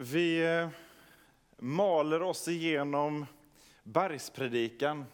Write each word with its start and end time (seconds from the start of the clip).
Vi 0.00 0.46
eh, 0.46 0.68
maler 1.56 2.22
oss 2.22 2.48
igenom 2.48 3.26
bergspredikan 3.82 5.04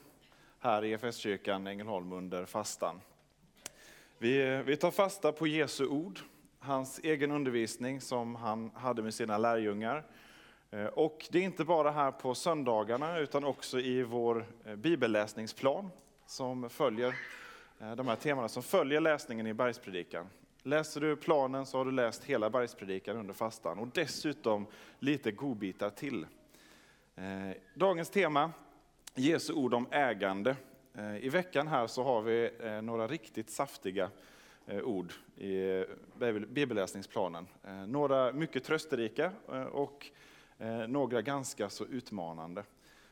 här 0.60 0.84
i 0.84 0.92
EFS-kyrkan 0.92 1.66
Ängelholm 1.66 2.12
under 2.12 2.44
fastan. 2.46 3.00
Vi, 4.18 4.52
eh, 4.52 4.60
vi 4.60 4.76
tar 4.76 4.90
fasta 4.90 5.32
på 5.32 5.46
Jesu 5.46 5.86
ord, 5.86 6.18
hans 6.58 7.00
egen 7.02 7.30
undervisning 7.30 8.00
som 8.00 8.34
han 8.34 8.70
hade 8.74 9.02
med 9.02 9.14
sina 9.14 9.38
lärjungar. 9.38 10.04
Eh, 10.70 10.86
och 10.86 11.28
det 11.30 11.38
är 11.38 11.42
inte 11.42 11.64
bara 11.64 11.90
här 11.90 12.10
på 12.10 12.34
söndagarna 12.34 13.18
utan 13.18 13.44
också 13.44 13.80
i 13.80 14.02
vår 14.02 14.46
bibelläsningsplan 14.76 15.90
som 16.26 16.70
följer 16.70 17.14
de 17.96 18.08
här 18.08 18.16
temana 18.16 18.48
som 18.48 18.62
följer 18.62 19.00
läsningen 19.00 19.46
i 19.46 19.54
bergspredikan. 19.54 20.26
Läser 20.66 21.00
du 21.00 21.16
planen 21.16 21.66
så 21.66 21.78
har 21.78 21.84
du 21.84 21.90
läst 21.90 22.24
hela 22.24 22.50
bergspredikan 22.50 23.16
under 23.16 23.34
fastan 23.34 23.78
och 23.78 23.88
dessutom 23.88 24.66
lite 24.98 25.32
godbitar 25.32 25.90
till. 25.90 26.26
Eh, 27.14 27.56
dagens 27.74 28.10
tema, 28.10 28.52
Jesu 29.14 29.52
ord 29.52 29.74
om 29.74 29.86
ägande. 29.90 30.56
Eh, 30.94 31.16
I 31.16 31.28
veckan 31.28 31.68
här 31.68 31.86
så 31.86 32.02
har 32.02 32.22
vi 32.22 32.50
eh, 32.60 32.82
några 32.82 33.06
riktigt 33.06 33.50
saftiga 33.50 34.10
ord 34.84 35.12
i 35.36 35.84
bibelläsningsplanen. 36.48 37.46
Några 37.86 38.32
mycket 38.32 38.64
trösterika 38.64 39.32
och 39.72 40.10
några 40.88 41.22
ganska 41.22 41.70
så 41.70 41.84
utmanande. 41.84 42.64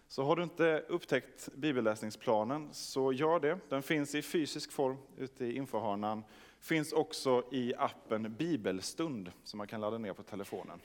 Så 0.09 0.23
har 0.23 0.37
du 0.37 0.43
inte 0.43 0.84
upptäckt 0.88 1.48
bibelläsningsplanen 1.55 2.69
så 2.73 3.12
gör 3.12 3.41
det. 3.41 3.59
Den 3.69 3.82
finns 3.82 4.15
i 4.15 4.23
fysisk 4.23 4.73
form 4.73 4.96
ute 5.19 5.45
i 5.45 5.57
infohörnan 5.57 6.24
finns 6.62 6.93
också 6.93 7.45
i 7.51 7.75
appen 7.79 8.34
Bibelstund 8.39 9.33
som 9.45 9.59
man 9.59 9.66
kan 9.66 9.80
ladda 9.80 9.98
ner 9.98 10.12
på 10.12 10.23
telefonen. 10.23 10.80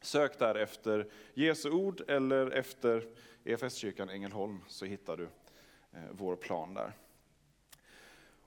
Sök 0.00 0.38
där 0.38 0.54
efter 0.54 1.08
Jesu 1.34 1.70
ord 1.70 2.02
eller 2.08 2.50
efter 2.50 3.06
EFS-kyrkan 3.44 4.08
Ängelholm 4.08 4.60
så 4.68 4.84
hittar 4.84 5.16
du 5.16 5.28
eh, 5.92 6.00
vår 6.12 6.36
plan 6.36 6.74
där. 6.74 6.92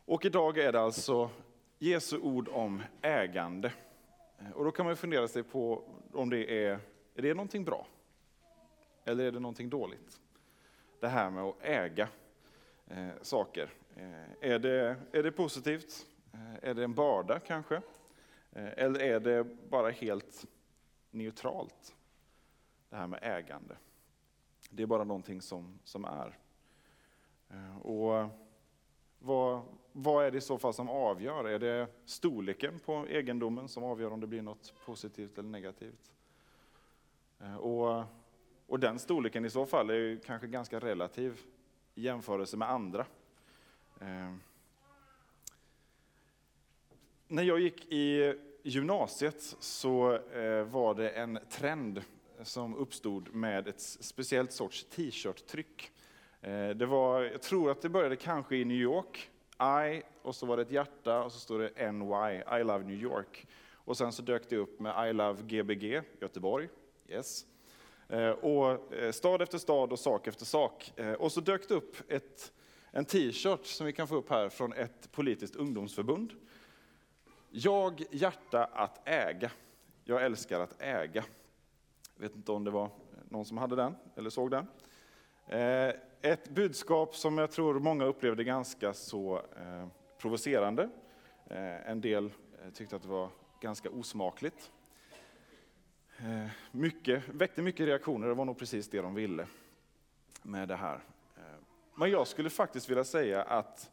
Och 0.05 0.25
idag 0.25 0.57
är 0.57 0.71
det 0.71 0.79
alltså 0.79 1.29
Jesu 1.79 2.19
ord 2.19 2.49
om 2.51 2.83
ägande. 3.01 3.73
Eh, 4.39 4.51
och 4.51 4.65
då 4.65 4.71
kan 4.71 4.85
man 4.85 4.95
fundera 4.95 5.27
sig 5.27 5.43
på 5.43 5.83
om 6.13 6.29
det 6.29 6.65
är, 6.65 6.79
är 7.15 7.21
det 7.21 7.33
någonting 7.33 7.63
bra? 7.63 7.87
Eller 9.05 9.23
är 9.23 9.31
det 9.31 9.39
någonting 9.39 9.69
dåligt? 9.69 10.19
Det 10.99 11.07
här 11.07 11.29
med 11.29 11.43
att 11.43 11.55
äga 11.61 12.07
eh, 12.87 13.09
saker. 13.21 13.69
Eh, 13.95 14.51
är, 14.51 14.59
det, 14.59 14.95
är 15.11 15.23
det 15.23 15.31
positivt? 15.31 16.05
Eh, 16.35 16.69
är 16.69 16.73
det 16.73 16.83
en 16.83 16.93
börda 16.93 17.39
kanske? 17.39 17.75
Eh, 18.51 18.73
eller 18.77 19.01
är 19.01 19.19
det 19.19 19.43
bara 19.69 19.89
helt 19.89 20.45
neutralt? 21.11 21.95
Det 22.89 22.95
här 22.95 23.07
med 23.07 23.19
ägande. 23.21 23.77
Det 24.69 24.83
är 24.83 24.87
bara 24.87 25.03
någonting 25.03 25.41
som, 25.41 25.79
som 25.83 26.05
är. 26.05 26.37
Eh, 27.49 27.77
och 27.77 28.29
vad, 29.19 29.61
vad 29.91 30.25
är 30.25 30.31
det 30.31 30.37
i 30.37 30.41
så 30.41 30.57
fall 30.57 30.73
som 30.73 30.89
avgör? 30.89 31.45
Är 31.45 31.59
det 31.59 31.87
storleken 32.05 32.79
på 32.79 33.05
egendomen 33.07 33.67
som 33.67 33.83
avgör 33.83 34.13
om 34.13 34.19
det 34.19 34.27
blir 34.27 34.41
något 34.41 34.73
positivt 34.85 35.37
eller 35.37 35.49
negativt? 35.49 36.11
Och, 37.59 38.03
och 38.67 38.79
den 38.79 38.99
storleken 38.99 39.45
i 39.45 39.49
så 39.49 39.65
fall 39.65 39.89
är 39.89 40.19
kanske 40.25 40.47
ganska 40.47 40.79
relativ 40.79 41.39
i 41.95 42.01
jämförelse 42.01 42.57
med 42.57 42.69
andra. 42.69 43.05
När 47.27 47.43
jag 47.43 47.59
gick 47.59 47.91
i 47.91 48.33
gymnasiet 48.63 49.55
så 49.59 50.13
eh, 50.13 50.63
var 50.63 50.95
det 50.95 51.09
en 51.09 51.39
trend 51.49 52.01
som 52.43 52.75
uppstod 52.75 53.35
med 53.35 53.67
ett 53.67 53.81
speciellt 53.81 54.51
sorts 54.51 54.83
t-shirt-tryck. 54.83 55.91
Eh, 56.41 56.69
det 56.69 56.85
var, 56.85 57.21
jag 57.21 57.41
tror 57.41 57.71
att 57.71 57.81
det 57.81 57.89
började 57.89 58.15
kanske 58.15 58.55
i 58.55 58.65
New 58.65 58.77
York, 58.77 59.29
I, 59.59 60.01
och 60.21 60.35
så 60.35 60.45
var 60.45 60.57
det 60.57 60.63
ett 60.63 60.71
hjärta 60.71 61.23
och 61.23 61.31
så 61.31 61.39
står 61.39 61.59
det 61.59 61.91
NY, 61.91 62.59
I 62.59 62.63
love 62.63 62.83
New 62.85 63.03
York. 63.03 63.47
Och 63.73 63.97
sen 63.97 64.11
så 64.11 64.21
dök 64.21 64.49
det 64.49 64.57
upp 64.57 64.79
med 64.79 65.09
I 65.09 65.13
love 65.13 65.41
Gbg, 65.41 66.01
Göteborg, 66.21 66.69
yes. 67.07 67.45
Eh, 68.09 68.29
och 68.29 68.79
stad 69.11 69.41
efter 69.41 69.57
stad 69.57 69.91
och 69.91 69.99
sak 69.99 70.27
efter 70.27 70.45
sak. 70.45 70.93
Och 71.17 71.31
så 71.31 71.41
dök 71.41 71.67
det 71.67 71.73
upp 71.73 72.11
ett, 72.11 72.53
en 72.91 73.05
t-shirt 73.05 73.65
som 73.65 73.85
vi 73.85 73.93
kan 73.93 74.07
få 74.07 74.15
upp 74.15 74.29
här 74.29 74.49
från 74.49 74.73
ett 74.73 75.11
politiskt 75.11 75.55
ungdomsförbund. 75.55 76.33
Jag 77.57 78.03
hjärta 78.11 78.63
att 78.63 79.07
äga. 79.07 79.51
Jag 80.03 80.25
älskar 80.25 80.59
att 80.59 80.81
äga. 80.81 81.23
Jag 82.15 82.21
vet 82.21 82.35
inte 82.35 82.51
om 82.51 82.63
det 82.63 82.71
var 82.71 82.89
någon 83.29 83.45
som 83.45 83.57
hade 83.57 83.75
den 83.75 83.95
eller 84.15 84.29
såg 84.29 84.51
den. 84.51 84.67
Eh, 85.47 85.95
ett 86.21 86.49
budskap 86.49 87.15
som 87.15 87.37
jag 87.37 87.51
tror 87.51 87.79
många 87.79 88.05
upplevde 88.05 88.43
ganska 88.43 88.93
så 88.93 89.37
eh, 89.37 89.87
provocerande. 90.17 90.89
Eh, 91.47 91.89
en 91.89 92.01
del 92.01 92.31
tyckte 92.73 92.95
att 92.95 93.01
det 93.01 93.07
var 93.07 93.29
ganska 93.61 93.89
osmakligt. 93.89 94.71
Mycket, 96.71 97.27
väckte 97.27 97.61
mycket 97.61 97.85
reaktioner, 97.85 98.27
det 98.27 98.33
var 98.33 98.45
nog 98.45 98.57
precis 98.57 98.89
det 98.89 99.01
de 99.01 99.15
ville 99.15 99.47
med 100.41 100.67
det 100.67 100.75
här. 100.75 100.99
Men 101.95 102.11
jag 102.11 102.27
skulle 102.27 102.49
faktiskt 102.49 102.89
vilja 102.89 103.03
säga 103.03 103.43
att 103.43 103.91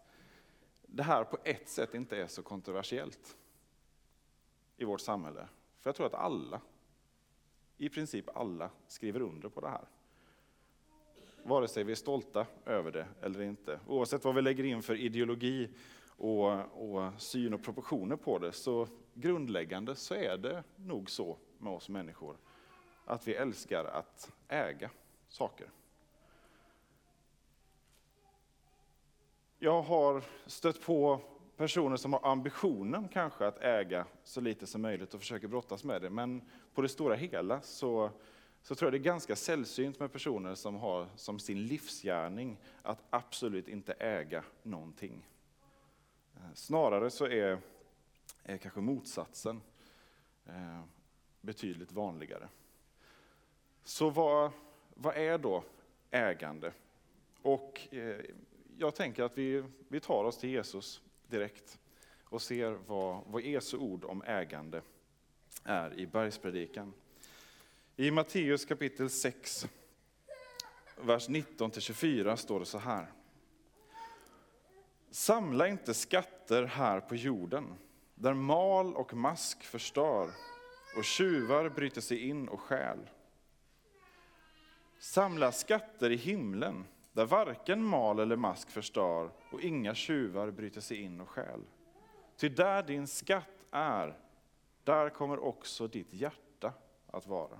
det 0.86 1.02
här 1.02 1.24
på 1.24 1.38
ett 1.44 1.68
sätt 1.68 1.94
inte 1.94 2.16
är 2.16 2.26
så 2.26 2.42
kontroversiellt 2.42 3.36
i 4.76 4.84
vårt 4.84 5.00
samhälle. 5.00 5.48
För 5.80 5.88
jag 5.90 5.96
tror 5.96 6.06
att 6.06 6.14
alla, 6.14 6.60
i 7.76 7.88
princip 7.88 8.36
alla, 8.36 8.70
skriver 8.86 9.20
under 9.20 9.48
på 9.48 9.60
det 9.60 9.68
här. 9.68 9.84
Vare 11.42 11.68
sig 11.68 11.84
vi 11.84 11.92
är 11.92 11.96
stolta 11.96 12.46
över 12.66 12.90
det 12.92 13.06
eller 13.22 13.42
inte. 13.42 13.80
Oavsett 13.86 14.24
vad 14.24 14.34
vi 14.34 14.42
lägger 14.42 14.64
in 14.64 14.82
för 14.82 14.94
ideologi 14.94 15.68
och, 16.08 16.50
och 16.52 17.12
syn 17.18 17.54
och 17.54 17.62
proportioner 17.62 18.16
på 18.16 18.38
det, 18.38 18.52
så 18.52 18.88
grundläggande 19.14 19.96
så 19.96 20.14
är 20.14 20.36
det 20.36 20.64
nog 20.76 21.10
så 21.10 21.38
med 21.58 21.72
oss 21.72 21.88
människor, 21.88 22.36
att 23.04 23.28
vi 23.28 23.34
älskar 23.34 23.84
att 23.84 24.32
äga 24.48 24.90
saker. 25.28 25.70
Jag 29.58 29.82
har 29.82 30.22
stött 30.46 30.80
på 30.80 31.20
personer 31.62 31.96
som 31.96 32.12
har 32.12 32.26
ambitionen 32.26 33.08
kanske 33.08 33.46
att 33.46 33.58
äga 33.58 34.06
så 34.24 34.40
lite 34.40 34.66
som 34.66 34.82
möjligt 34.82 35.14
och 35.14 35.20
försöker 35.20 35.48
brottas 35.48 35.84
med 35.84 36.02
det. 36.02 36.10
Men 36.10 36.42
på 36.74 36.82
det 36.82 36.88
stora 36.88 37.14
hela 37.14 37.60
så, 37.60 38.10
så 38.62 38.74
tror 38.74 38.86
jag 38.86 38.92
det 38.92 39.04
är 39.04 39.12
ganska 39.12 39.36
sällsynt 39.36 40.00
med 40.00 40.12
personer 40.12 40.54
som 40.54 40.76
har 40.76 41.08
som 41.16 41.38
sin 41.38 41.66
livsgärning 41.66 42.58
att 42.82 43.02
absolut 43.10 43.68
inte 43.68 43.92
äga 43.92 44.44
någonting. 44.62 45.28
Eh, 46.34 46.54
snarare 46.54 47.10
så 47.10 47.26
är, 47.26 47.58
är 48.42 48.56
kanske 48.56 48.80
motsatsen 48.80 49.60
eh, 50.46 50.80
betydligt 51.40 51.92
vanligare. 51.92 52.48
Så 53.84 54.10
vad, 54.10 54.50
vad 54.94 55.16
är 55.16 55.38
då 55.38 55.64
ägande? 56.10 56.72
Och 57.42 57.94
eh, 57.94 58.20
jag 58.78 58.94
tänker 58.94 59.22
att 59.22 59.38
vi, 59.38 59.64
vi 59.88 60.00
tar 60.00 60.24
oss 60.24 60.38
till 60.38 60.50
Jesus 60.50 61.02
direkt 61.32 61.78
och 62.24 62.42
ser 62.42 62.70
vad, 62.86 63.24
vad 63.26 63.42
Jesu 63.42 63.76
ord 63.76 64.04
om 64.04 64.22
ägande 64.22 64.82
är 65.64 65.98
i 65.98 66.06
bergspredikan. 66.06 66.92
I 67.96 68.10
Matteus 68.10 68.64
kapitel 68.64 69.10
6, 69.10 69.66
vers 70.96 71.28
19-24 71.28 72.36
står 72.36 72.60
det 72.60 72.66
så 72.66 72.78
här. 72.78 73.12
Samla 75.10 75.68
inte 75.68 75.94
skatter 75.94 76.64
här 76.64 77.00
på 77.00 77.16
jorden, 77.16 77.74
där 78.14 78.34
mal 78.34 78.94
och 78.94 79.14
mask 79.14 79.62
förstör 79.62 80.30
och 80.96 81.04
tjuvar 81.04 81.68
bryter 81.68 82.00
sig 82.00 82.28
in 82.28 82.48
och 82.48 82.60
stjäl. 82.60 82.98
Samla 84.98 85.52
skatter 85.52 86.10
i 86.10 86.16
himlen, 86.16 86.84
där 87.12 87.26
varken 87.26 87.84
mal 87.84 88.18
eller 88.18 88.36
mask 88.36 88.70
förstör 88.70 89.30
och 89.50 89.60
inga 89.60 89.94
tjuvar 89.94 90.50
bryter 90.50 90.80
sig 90.80 90.96
in 90.96 91.20
och 91.20 91.28
stjäl. 91.28 91.60
Ty 92.36 92.48
där 92.48 92.82
din 92.82 93.06
skatt 93.06 93.64
är, 93.70 94.18
där 94.84 95.10
kommer 95.10 95.38
också 95.38 95.88
ditt 95.88 96.12
hjärta 96.12 96.72
att 97.06 97.26
vara. 97.26 97.58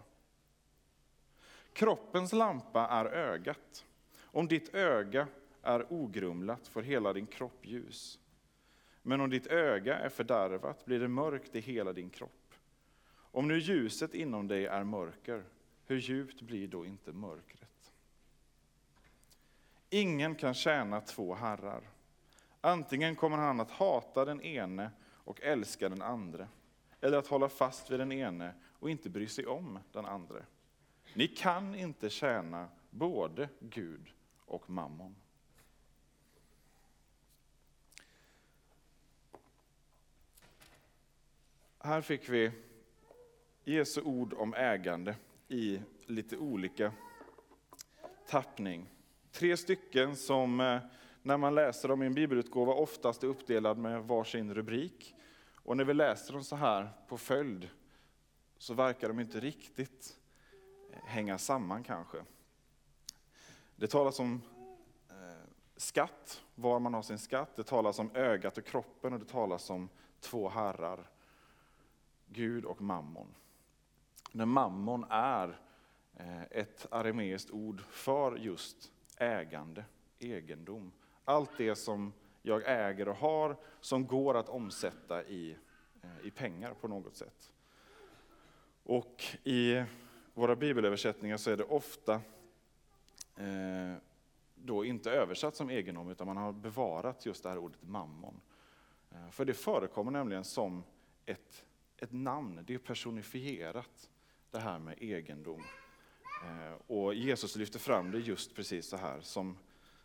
Kroppens 1.72 2.32
lampa 2.32 2.86
är 2.86 3.04
ögat. 3.04 3.84
Om 4.20 4.48
ditt 4.48 4.74
öga 4.74 5.28
är 5.62 5.92
ogrumlat 5.92 6.68
får 6.68 6.82
hela 6.82 7.12
din 7.12 7.26
kropp 7.26 7.66
ljus. 7.66 8.18
Men 9.02 9.20
om 9.20 9.30
ditt 9.30 9.46
öga 9.46 9.98
är 9.98 10.08
fördärvat 10.08 10.84
blir 10.84 11.00
det 11.00 11.08
mörkt 11.08 11.54
i 11.54 11.60
hela 11.60 11.92
din 11.92 12.10
kropp. 12.10 12.54
Om 13.14 13.48
nu 13.48 13.58
ljuset 13.58 14.14
inom 14.14 14.48
dig 14.48 14.66
är 14.66 14.84
mörker, 14.84 15.44
hur 15.86 15.96
djupt 15.96 16.42
blir 16.42 16.68
då 16.68 16.86
inte 16.86 17.12
mörkret? 17.12 17.71
Ingen 19.94 20.34
kan 20.34 20.54
tjäna 20.54 21.00
två 21.00 21.34
herrar. 21.34 21.90
Antingen 22.60 23.16
kommer 23.16 23.36
han 23.36 23.60
att 23.60 23.70
hata 23.70 24.24
den 24.24 24.40
ene 24.40 24.90
och 25.02 25.40
älska 25.40 25.88
den 25.88 26.02
andra, 26.02 26.48
eller 27.00 27.18
att 27.18 27.26
hålla 27.26 27.48
fast 27.48 27.90
vid 27.90 28.00
den 28.00 28.12
ene 28.12 28.54
och 28.78 28.90
inte 28.90 29.10
bry 29.10 29.28
sig 29.28 29.46
om 29.46 29.78
den 29.92 30.04
andra. 30.04 30.42
Ni 31.14 31.28
kan 31.28 31.74
inte 31.74 32.10
tjäna 32.10 32.68
både 32.90 33.48
Gud 33.60 34.12
och 34.38 34.70
mammon. 34.70 35.16
Här 41.78 42.00
fick 42.00 42.28
vi 42.28 42.52
Jesu 43.64 44.00
ord 44.02 44.32
om 44.32 44.54
ägande 44.54 45.16
i 45.48 45.80
lite 46.06 46.36
olika 46.36 46.92
tappning. 48.28 48.88
Tre 49.32 49.56
stycken 49.56 50.16
som 50.16 50.60
eh, 50.60 50.80
när 51.22 51.36
man 51.36 51.54
läser 51.54 51.88
dem 51.88 52.02
i 52.02 52.06
en 52.06 52.14
bibelutgåva 52.14 52.72
oftast 52.72 53.22
är 53.22 53.26
uppdelad 53.26 53.78
med 53.78 54.04
varsin 54.04 54.54
rubrik. 54.54 55.14
Och 55.54 55.76
när 55.76 55.84
vi 55.84 55.94
läser 55.94 56.32
dem 56.32 56.44
så 56.44 56.56
här 56.56 56.90
på 57.08 57.18
följd 57.18 57.68
så 58.58 58.74
verkar 58.74 59.08
de 59.08 59.20
inte 59.20 59.40
riktigt 59.40 60.18
eh, 60.92 61.04
hänga 61.04 61.38
samman 61.38 61.84
kanske. 61.84 62.18
Det 63.76 63.86
talas 63.86 64.20
om 64.20 64.42
eh, 65.08 65.48
skatt, 65.76 66.42
var 66.54 66.78
man 66.80 66.94
har 66.94 67.02
sin 67.02 67.18
skatt. 67.18 67.56
Det 67.56 67.64
talas 67.64 67.98
om 67.98 68.10
ögat 68.14 68.58
och 68.58 68.66
kroppen 68.66 69.12
och 69.12 69.18
det 69.18 69.28
talas 69.28 69.70
om 69.70 69.88
två 70.20 70.48
herrar, 70.48 71.10
Gud 72.26 72.64
och 72.64 72.82
mammon. 72.82 73.34
När 74.32 74.46
mammon 74.46 75.04
är 75.10 75.58
ett 76.50 76.86
arameiskt 76.90 77.50
ord 77.50 77.82
för 77.90 78.36
just 78.36 78.91
ägande, 79.22 79.84
egendom. 80.18 80.92
Allt 81.24 81.50
det 81.58 81.74
som 81.74 82.12
jag 82.42 82.62
äger 82.66 83.08
och 83.08 83.16
har 83.16 83.56
som 83.80 84.06
går 84.06 84.36
att 84.36 84.48
omsätta 84.48 85.24
i, 85.24 85.56
eh, 86.02 86.26
i 86.26 86.30
pengar 86.30 86.74
på 86.74 86.88
något 86.88 87.16
sätt. 87.16 87.52
Och 88.84 89.22
i 89.44 89.84
våra 90.34 90.56
bibelöversättningar 90.56 91.36
så 91.36 91.50
är 91.50 91.56
det 91.56 91.64
ofta 91.64 92.14
eh, 93.36 93.96
då 94.54 94.84
inte 94.84 95.10
översatt 95.10 95.56
som 95.56 95.70
egendom, 95.70 96.10
utan 96.10 96.26
man 96.26 96.36
har 96.36 96.52
bevarat 96.52 97.26
just 97.26 97.42
det 97.42 97.48
här 97.48 97.58
ordet 97.58 97.82
mammon. 97.82 98.40
Eh, 99.10 99.30
för 99.30 99.44
det 99.44 99.54
förekommer 99.54 100.10
nämligen 100.10 100.44
som 100.44 100.84
ett, 101.26 101.64
ett 101.96 102.12
namn, 102.12 102.64
det 102.66 102.74
är 102.74 102.78
personifierat, 102.78 104.10
det 104.50 104.58
här 104.58 104.78
med 104.78 105.02
egendom. 105.02 105.62
Eh, 106.42 106.74
och 106.86 107.14
Jesus 107.14 107.56
lyfter 107.56 107.78
fram 107.78 108.10
det 108.10 108.18
just 108.18 108.54
precis 108.54 108.86
så 108.86 108.96
här, 108.96 109.20
som, 109.20 109.58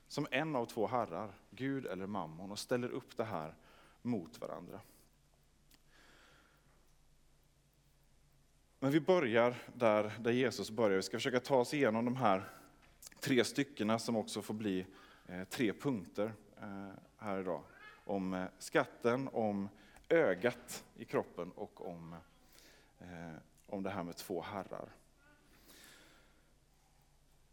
som 0.07 0.27
en 0.31 0.55
av 0.55 0.65
två 0.65 0.87
herrar, 0.87 1.33
Gud 1.49 1.85
eller 1.85 2.07
mammon, 2.07 2.51
och 2.51 2.59
ställer 2.59 2.89
upp 2.89 3.17
det 3.17 3.23
här 3.23 3.55
mot 4.01 4.41
varandra. 4.41 4.81
Men 8.79 8.91
vi 8.91 8.99
börjar 8.99 9.55
där, 9.73 10.13
där 10.19 10.31
Jesus 10.31 10.71
börjar. 10.71 10.95
Vi 10.95 11.03
ska 11.03 11.17
försöka 11.17 11.39
ta 11.39 11.55
oss 11.55 11.73
igenom 11.73 12.05
de 12.05 12.15
här 12.15 12.49
tre 13.19 13.43
styckena 13.43 13.99
som 13.99 14.15
också 14.15 14.41
får 14.41 14.53
bli 14.53 14.85
eh, 15.27 15.43
tre 15.43 15.73
punkter 15.73 16.33
eh, 16.61 16.89
här 17.17 17.39
idag. 17.39 17.63
Om 18.05 18.47
skatten, 18.59 19.29
om 19.33 19.69
ögat 20.09 20.83
i 20.95 21.05
kroppen 21.05 21.51
och 21.51 21.87
om, 21.87 22.15
om 23.67 23.83
det 23.83 23.89
här 23.89 24.03
med 24.03 24.15
två 24.15 24.41
herrar. 24.41 24.89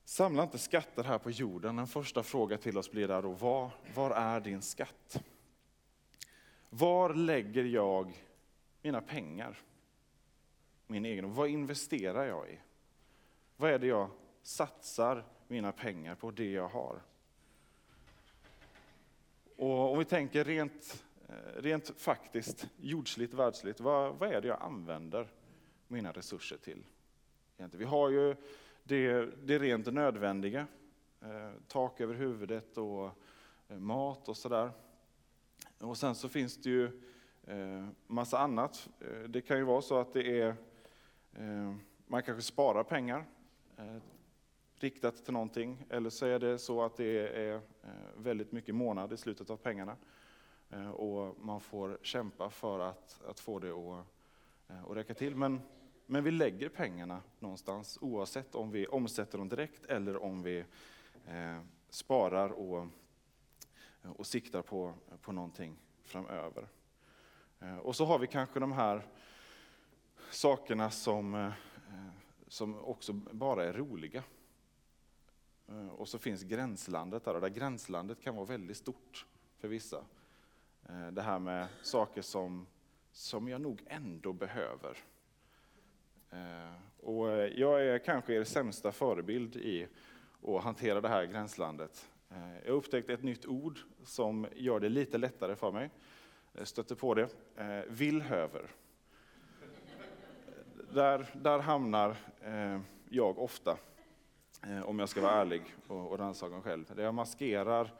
Samla 0.05 0.43
inte 0.43 0.59
skatter 0.59 1.05
här 1.05 1.19
på 1.19 1.31
jorden. 1.31 1.79
En 1.79 1.87
första 1.87 2.23
fråga 2.23 2.59
till 2.59 2.79
oss 2.79 2.91
blir 2.91 3.09
där 3.09 3.23
då, 3.23 3.31
var, 3.31 3.71
var 3.95 4.11
är 4.11 4.41
din 4.41 4.63
skatt? 4.63 5.23
Var 6.71 7.15
lägger 7.15 7.65
jag 7.65 8.23
mina 8.83 9.01
pengar? 9.01 9.59
Min 10.87 11.05
egen, 11.05 11.35
vad 11.35 11.49
investerar 11.49 12.25
jag 12.25 12.51
i? 12.51 12.59
Vad 13.57 13.71
är 13.71 13.79
det 13.79 13.87
jag 13.87 14.11
satsar 14.43 15.25
mina 15.49 15.73
pengar 15.73 16.15
på, 16.15 16.31
det 16.31 16.51
jag 16.51 16.69
har? 16.69 17.03
Och 19.57 19.93
om 19.93 19.99
vi 19.99 20.05
tänker 20.05 20.45
rent, 20.45 21.05
eh, 21.29 21.63
rent 21.63 22.01
faktiskt, 22.01 22.67
jordsligt, 22.77 23.35
världsligt, 23.35 23.81
vad, 23.81 24.19
vad 24.19 24.33
är 24.33 24.41
det 24.41 24.49
jag 24.49 24.63
använder 24.63 25.29
mina 25.89 26.13
resurser 26.13 26.57
till? 26.57 26.85
Vi 27.57 27.85
har 27.85 28.11
ju 28.11 28.37
det, 28.85 29.29
det 29.47 29.59
rent 29.59 29.95
nödvändiga, 29.95 30.67
eh, 31.21 31.51
tak 31.69 32.01
över 32.01 32.15
huvudet 32.15 32.79
och 32.79 33.11
eh, 33.69 33.79
mat 33.79 34.29
och 34.29 34.37
sådär. 34.37 34.71
Och 35.79 35.97
sen 35.97 36.15
så 36.15 36.29
finns 36.29 36.57
det 36.57 36.71
ju 36.71 36.85
eh, 37.43 37.87
massa 38.07 38.39
annat. 38.39 38.89
Eh, 39.01 39.29
det 39.29 39.41
kan 39.41 39.57
ju 39.57 39.65
vara 39.65 39.83
så 39.83 39.99
att 39.99 40.13
det 40.13 40.41
är, 40.41 40.57
eh, 41.33 41.75
man 42.07 42.23
kanske 42.23 42.43
sparar 42.43 42.85
pengar 42.85 43.25
eh, 43.77 43.97
riktat 44.77 45.25
till 45.25 45.33
någonting, 45.33 45.87
eller 45.91 46.11
så 46.11 46.27
är 46.27 46.39
det 46.39 46.59
så 46.59 46.83
att 46.83 46.97
det 46.97 47.29
är 47.29 47.55
eh, 47.55 47.61
väldigt 48.17 48.53
mycket 48.53 48.75
månad 48.75 49.13
i 49.13 49.17
slutet 49.17 49.51
av 49.51 49.57
pengarna. 49.57 49.97
Eh, 50.71 50.91
och 50.91 51.37
man 51.41 51.61
får 51.61 51.99
kämpa 52.03 52.51
för 52.51 52.81
att, 52.81 53.23
att 53.29 53.41
få 53.41 53.59
det 53.59 53.71
att, 53.71 54.07
eh, 54.69 54.85
att 54.85 54.97
räcka 54.97 55.15
till. 55.15 55.37
Men 55.37 55.61
men 56.07 56.25
vi 56.25 56.31
lägger 56.31 56.69
pengarna 56.69 57.23
någonstans 57.39 57.99
oavsett 58.01 58.55
om 58.55 58.71
vi 58.71 58.87
omsätter 58.87 59.39
dem 59.39 59.49
direkt 59.49 59.85
eller 59.85 60.23
om 60.23 60.43
vi 60.43 60.65
eh, 61.27 61.61
sparar 61.91 62.49
och, 62.49 62.87
eh, 64.03 64.11
och 64.11 64.27
siktar 64.27 64.63
på, 64.63 64.95
på 65.21 65.33
någonting 65.33 65.77
framöver. 66.03 66.69
Eh, 67.61 67.79
och 67.79 67.97
så 67.97 68.05
har 68.05 68.19
vi 68.19 68.27
kanske 68.27 68.61
de 68.61 68.73
här 68.73 69.07
sakerna 70.31 70.91
som, 70.91 71.35
eh, 71.35 71.53
som 72.49 72.79
också 72.79 73.13
bara 73.13 73.65
är 73.65 73.73
roliga. 73.73 74.23
Eh, 75.69 75.89
och 75.89 76.09
så 76.09 76.19
finns 76.19 76.43
gränslandet 76.43 77.25
där, 77.25 77.35
och 77.35 77.41
där 77.41 77.49
gränslandet 77.49 78.21
kan 78.21 78.37
vara 78.37 78.47
väldigt 78.47 78.77
stort 78.77 79.27
för 79.59 79.69
vissa. 79.69 80.05
Eh, 80.89 81.07
det 81.07 81.23
här 81.23 81.39
med 81.39 81.69
saker 81.83 82.23
som, 82.23 82.67
som 83.13 83.49
jag 83.49 83.61
nog 83.61 83.83
ändå 83.87 84.33
behöver. 84.33 84.99
Eh, 86.35 87.07
och 87.07 87.31
eh, 87.31 87.61
jag 87.61 87.87
är 87.87 87.99
kanske 87.99 88.35
er 88.35 88.45
sämsta 88.45 88.93
förebild 88.93 89.57
i 89.57 89.87
att 90.43 90.63
hantera 90.63 91.01
det 91.01 91.09
här 91.09 91.25
gränslandet. 91.25 92.09
Eh, 92.31 92.67
jag 92.67 92.75
upptäckte 92.75 93.13
ett 93.13 93.23
nytt 93.23 93.47
ord 93.47 93.79
som 94.05 94.47
gör 94.55 94.81
det 94.81 94.89
lite 94.89 95.19
lättare 95.19 95.57
för 95.57 95.73
mig. 95.73 95.91
Jag 96.53 96.69
stötte 96.69 96.95
på 96.95 97.15
det. 97.15 97.29
Villhöver. 97.89 98.67
Där, 100.93 101.27
där 101.33 101.59
hamnar 101.59 102.17
jag 103.09 103.39
ofta, 103.39 103.77
om 104.85 104.99
jag 104.99 105.09
ska 105.09 105.21
vara 105.21 105.33
ärlig 105.33 105.63
och 105.87 106.19
rannsaka 106.19 106.55
mig 106.55 106.63
själv. 106.63 106.85
Där 106.97 107.03
jag 107.03 107.15
maskerar, 107.15 107.91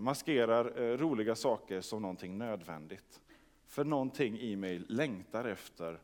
maskerar 0.00 0.96
roliga 0.96 1.34
saker 1.34 1.80
som 1.80 2.02
någonting 2.02 2.38
nödvändigt. 2.38 3.20
För 3.66 3.84
någonting 3.84 4.38
i 4.38 4.56
mig 4.56 4.78
längtar 4.78 5.44
efter 5.44 5.98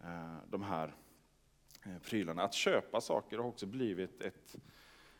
Eh, 0.00 0.36
de 0.48 0.62
här 0.62 0.94
eh, 1.84 1.98
prylarna. 1.98 2.42
Att 2.42 2.54
köpa 2.54 3.00
saker 3.00 3.38
har 3.38 3.44
också 3.44 3.66
blivit 3.66 4.20
ett, 4.20 4.56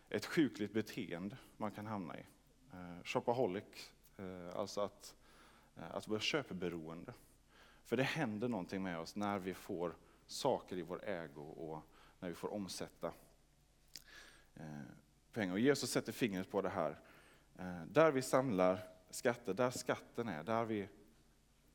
ett 0.09 0.27
sjukligt 0.27 0.73
beteende 0.73 1.37
man 1.57 1.71
kan 1.71 1.87
hamna 1.87 2.19
i. 2.19 2.27
Eh, 2.73 3.05
shopaholic, 3.05 3.93
alltså 4.55 4.81
att, 4.81 5.17
att 5.75 6.09
vara 6.09 6.21
köpberoende. 6.21 7.13
För 7.85 7.97
det 7.97 8.03
händer 8.03 8.49
någonting 8.49 8.83
med 8.83 8.99
oss 8.99 9.17
när 9.17 9.39
vi 9.39 9.55
får 9.55 9.97
saker 10.27 10.77
i 10.77 10.83
vår 10.83 11.05
ägo 11.05 11.43
och 11.43 11.83
när 12.21 12.29
vi 12.29 12.35
får 12.35 12.53
omsätta 12.53 13.13
pengar. 15.33 15.53
Och 15.53 15.61
Jesus 15.61 15.91
sätter 15.91 16.13
fingret 16.13 16.51
på 16.51 16.63
det 16.63 16.69
här. 16.69 17.01
Där 17.87 18.11
vi 18.11 18.23
samlar 18.23 18.89
skatter, 19.11 19.55
där 19.55 19.71
skatten 19.71 20.29
är, 20.29 20.45
där 20.45 20.65
vi 20.65 20.89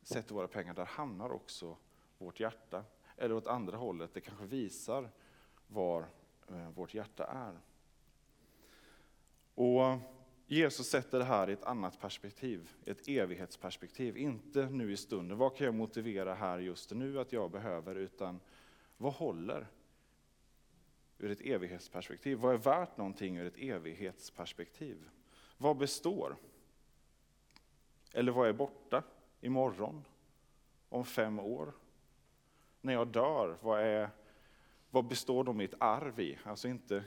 sätter 0.02 0.36
våra 0.36 0.48
pengar, 0.48 0.74
där 0.74 0.86
hamnar 0.86 1.32
också 1.32 1.78
vårt 2.22 2.40
hjärta. 2.40 2.84
Eller 3.18 3.36
åt 3.36 3.48
andra 3.48 3.78
hållet, 3.78 4.14
det 4.14 4.22
kanske 4.22 4.46
visar 4.46 5.10
var 5.68 6.06
eh, 6.48 6.70
vårt 6.70 6.94
hjärta 6.94 7.26
är. 7.26 7.60
Och 9.56 10.00
Jesus 10.48 10.88
sätter 10.88 11.20
det 11.20 11.26
här 11.26 11.50
i 11.50 11.54
ett 11.54 11.64
annat 11.64 12.00
perspektiv, 12.00 12.72
ett 12.86 13.08
evighetsperspektiv. 13.08 14.18
Inte 14.18 14.66
nu 14.66 14.92
i 14.92 14.98
stunden, 14.98 15.38
vad 15.38 15.56
kan 15.56 15.66
jag 15.66 15.74
motivera 15.74 16.34
här 16.34 16.60
just 16.60 16.92
nu 16.92 17.20
att 17.20 17.34
jag 17.34 17.52
behöver, 17.52 17.96
utan 17.96 18.40
vad 18.98 19.14
håller 19.14 19.68
ur 21.18 21.32
ett 21.32 21.42
evighetsperspektiv? 21.42 22.38
Vad 22.38 22.54
är 22.54 22.58
värt 22.58 22.98
någonting 22.98 23.38
ur 23.38 23.46
ett 23.46 23.58
evighetsperspektiv? 23.58 25.10
Vad 25.58 25.78
består? 25.78 26.36
Eller 28.14 28.32
vad 28.32 28.50
är 28.50 28.54
borta 28.54 29.04
imorgon? 29.42 30.06
Om 30.90 31.06
fem 31.06 31.40
år? 31.40 31.74
När 32.82 32.94
jag 32.94 33.08
dör, 33.08 33.58
vad, 33.62 33.82
är, 33.82 34.10
vad 34.90 35.06
består 35.06 35.44
då 35.44 35.54
mitt 35.54 35.74
arv 35.80 36.20
i? 36.20 36.40
Alltså 36.44 36.68
inte, 36.68 36.98
om 36.98 37.04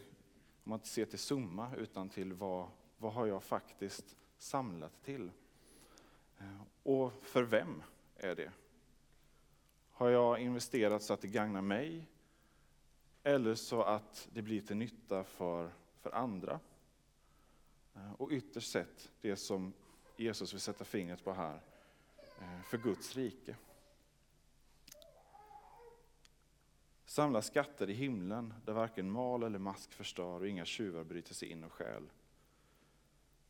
man 0.71 0.79
inte 0.79 0.89
ser 0.89 1.05
till 1.05 1.19
summa, 1.19 1.77
utan 1.77 2.09
till 2.09 2.33
vad, 2.33 2.69
vad 2.99 3.13
har 3.13 3.27
jag 3.27 3.43
faktiskt 3.43 4.17
samlat 4.39 5.03
till? 5.03 5.31
Eh, 6.39 6.63
och 6.83 7.13
för 7.23 7.43
vem 7.43 7.83
är 8.17 8.35
det? 8.35 8.51
Har 9.93 10.09
jag 10.09 10.39
investerat 10.39 11.03
så 11.03 11.13
att 11.15 11.21
det 11.21 11.29
gagnar 11.29 11.63
mig? 11.63 12.09
Eller 13.23 13.55
så 13.55 13.83
att 13.83 14.29
det 14.33 14.43
blir 14.43 14.61
till 14.61 14.77
nytta 14.77 15.25
för, 15.25 15.71
för 16.01 16.11
andra? 16.11 16.61
Eh, 17.95 18.13
och 18.13 18.31
ytterst 18.31 18.73
sett, 18.73 19.13
det 19.21 19.37
som 19.37 19.73
Jesus 20.17 20.55
vill 20.55 20.61
sätta 20.61 20.85
fingret 20.85 21.25
på 21.25 21.33
här, 21.33 21.61
eh, 22.41 22.63
för 22.63 22.79
Guds 22.79 23.17
rike. 23.17 23.57
Samla 27.15 27.43
skatter 27.43 27.91
i 27.91 27.93
himlen 27.93 28.55
där 28.65 28.73
varken 28.73 29.11
mal 29.11 29.43
eller 29.43 29.59
mask 29.59 29.93
förstör 29.93 30.41
och 30.41 30.49
inga 30.49 30.65
tjuvar 30.65 31.05
bryter 31.05 31.35
sig 31.35 31.49
in 31.49 31.65
och 31.65 31.73
stjäl. 31.73 32.11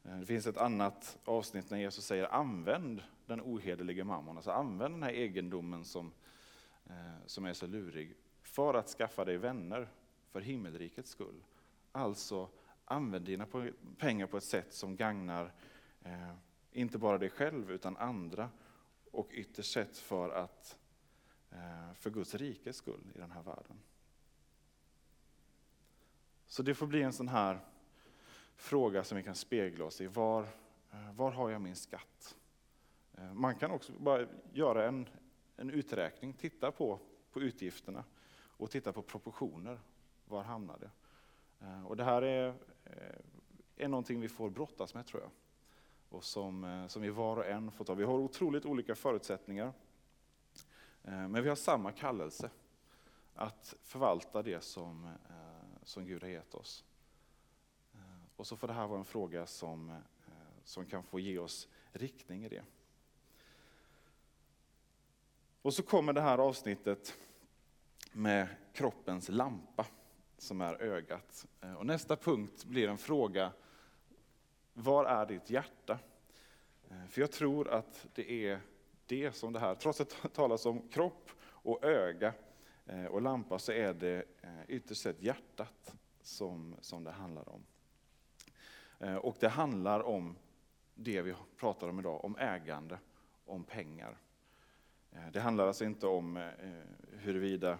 Eh, 0.04 0.18
det 0.18 0.26
finns 0.26 0.47
ett 0.47 0.56
annat 0.56 1.18
avsnitt 1.25 1.71
när 1.71 1.78
Jesus 1.78 2.06
säger 2.06 2.35
använd 2.35 3.02
den 3.26 3.40
ohederliga 3.40 4.04
mammon, 4.04 4.37
alltså 4.37 4.50
använd 4.50 4.94
den 4.94 5.02
här 5.02 5.11
egendomen 5.11 5.85
som, 5.85 6.12
eh, 6.87 7.26
som 7.26 7.44
är 7.44 7.52
så 7.52 7.66
lurig 7.66 8.14
för 8.42 8.75
att 8.75 8.88
skaffa 8.88 9.25
dig 9.25 9.37
vänner 9.37 9.88
för 10.30 10.40
himmelrikets 10.40 11.11
skull. 11.11 11.44
Alltså 11.92 12.49
använd 12.85 13.25
dina 13.25 13.47
pengar 13.99 14.26
på 14.26 14.37
ett 14.37 14.50
sätt 14.50 14.75
som 14.75 14.97
gagnar 14.97 15.52
eh, 16.02 16.35
inte 16.73 16.99
bara 16.99 17.18
dig 17.18 17.30
själv 17.30 17.71
utan 17.71 17.97
andra 17.97 18.50
och 19.11 19.28
ytterst 19.33 19.73
sett 19.73 19.99
för, 19.99 20.30
att, 20.30 20.78
Eh, 21.55 21.95
för 21.95 22.11
Guds 22.11 22.35
rikes 22.35 22.77
skull 22.77 23.13
i 23.15 23.19
den 23.19 23.31
här 23.31 23.43
världen. 23.43 23.81
Så 26.47 26.63
det 26.63 26.75
får 26.75 26.87
bli 26.87 27.03
en 27.03 27.13
sån 27.13 27.29
här 27.29 27.61
fråga 28.57 29.05
som 29.05 29.17
vi 29.17 29.23
kan 29.23 29.35
spegla 29.35 29.85
oss 29.85 30.01
i. 30.01 30.07
Var, 30.07 30.43
eh, 30.93 31.13
var 31.13 31.31
har 31.31 31.51
jag 31.51 31.61
min 31.61 31.77
skatt? 31.77 32.37
Eh, 33.13 33.35
man 33.35 33.55
kan 33.55 33.71
också 33.71 33.93
bara 33.93 34.27
göra 34.53 34.89
en, 34.89 35.09
en 35.57 35.71
uträkning, 35.71 36.33
titta 36.33 36.73
på, 36.73 37.01
på 37.33 37.41
utgifterna 37.41 38.05
och 38.37 38.71
titta 38.71 38.93
på 38.93 39.03
proportioner. 39.03 39.81
Var 40.25 40.43
hamnar 40.43 40.79
det? 40.79 40.91
Och 41.87 41.97
det 41.97 42.05
här 42.05 42.23
är, 42.23 42.55
är 43.77 43.89
någonting 43.89 44.21
vi 44.21 44.29
får 44.29 44.51
brottas 44.51 44.95
med 44.95 45.07
tror 45.07 45.23
jag. 45.23 45.31
Och 46.09 46.25
som, 46.25 46.87
som 46.89 47.03
vi 47.03 47.11
var 47.11 47.37
och 47.37 47.47
en 47.47 47.71
får 47.71 47.85
ta. 47.85 47.95
Vi 47.95 48.05
har 48.05 48.15
otroligt 48.15 48.67
olika 48.67 48.95
förutsättningar. 48.95 49.73
Eh, 51.05 51.29
men 51.29 51.43
vi 51.43 51.49
har 51.49 51.57
samma 51.57 51.93
kallelse. 51.93 52.51
Att 53.35 53.75
förvalta 53.83 54.43
det 54.43 54.61
som, 54.61 55.05
eh, 55.05 55.79
som 55.83 56.07
Gud 56.07 56.23
har 56.23 56.31
gett 56.31 56.55
oss. 56.55 56.85
Eh, 57.95 58.01
och 58.37 58.47
så 58.47 58.57
får 58.57 58.69
det 58.69 58.75
här 58.75 58.87
vara 58.87 58.99
en 58.99 59.05
fråga 59.05 59.47
som, 59.47 60.01
som 60.65 60.87
kan 60.87 61.03
få 61.03 61.21
ge 61.21 61.39
oss 61.39 61.69
riktning 61.93 62.45
i 62.45 62.49
det. 62.49 62.65
Och 65.63 65.75
så 65.75 65.83
kommer 65.83 66.13
det 66.13 66.21
här 66.21 66.39
avsnittet 66.39 67.15
med 68.13 68.49
kroppens 68.73 69.29
lampa 69.29 69.87
som 70.39 70.61
är 70.61 70.83
ögat. 70.83 71.47
Och 71.79 71.87
nästa 71.87 72.17
punkt 72.17 72.65
blir 72.65 72.89
en 72.89 72.99
fråga, 72.99 73.53
var 74.73 75.05
är 75.05 75.27
ditt 75.27 75.51
hjärta? 75.51 75.99
För 77.09 77.21
jag 77.21 77.33
tror 77.33 77.69
att 77.69 78.07
det 78.15 78.47
är 78.47 78.61
det 79.07 79.33
som 79.33 79.53
det 79.53 79.59
här, 79.59 79.75
trots 79.75 80.01
att 80.01 80.17
det 80.23 80.29
talas 80.29 80.67
om 80.67 80.89
kropp 80.89 81.31
och 81.41 81.85
öga 81.85 82.33
eh, 82.87 83.05
och 83.05 83.23
lampa, 83.23 83.59
så 83.59 83.73
är 83.73 83.95
det 83.95 84.25
eh, 84.43 84.51
ytterst 84.69 85.03
sett 85.03 85.23
hjärtat 85.23 85.95
som, 86.23 86.77
som 86.81 87.05
det 87.05 87.11
handlar 87.11 87.49
om. 87.49 87.63
Eh, 88.99 89.17
och 89.17 89.37
det 89.41 89.49
handlar 89.49 90.01
om 90.01 90.37
det 90.95 91.23
vi 91.23 91.35
pratar 91.57 91.89
om 91.89 91.99
idag, 91.99 92.25
om 92.25 92.37
ägande, 92.37 92.99
om 93.45 93.65
pengar. 93.65 94.19
Det 95.33 95.41
handlar 95.41 95.67
alltså 95.67 95.85
inte 95.85 96.07
om 96.07 96.51
huruvida 97.13 97.79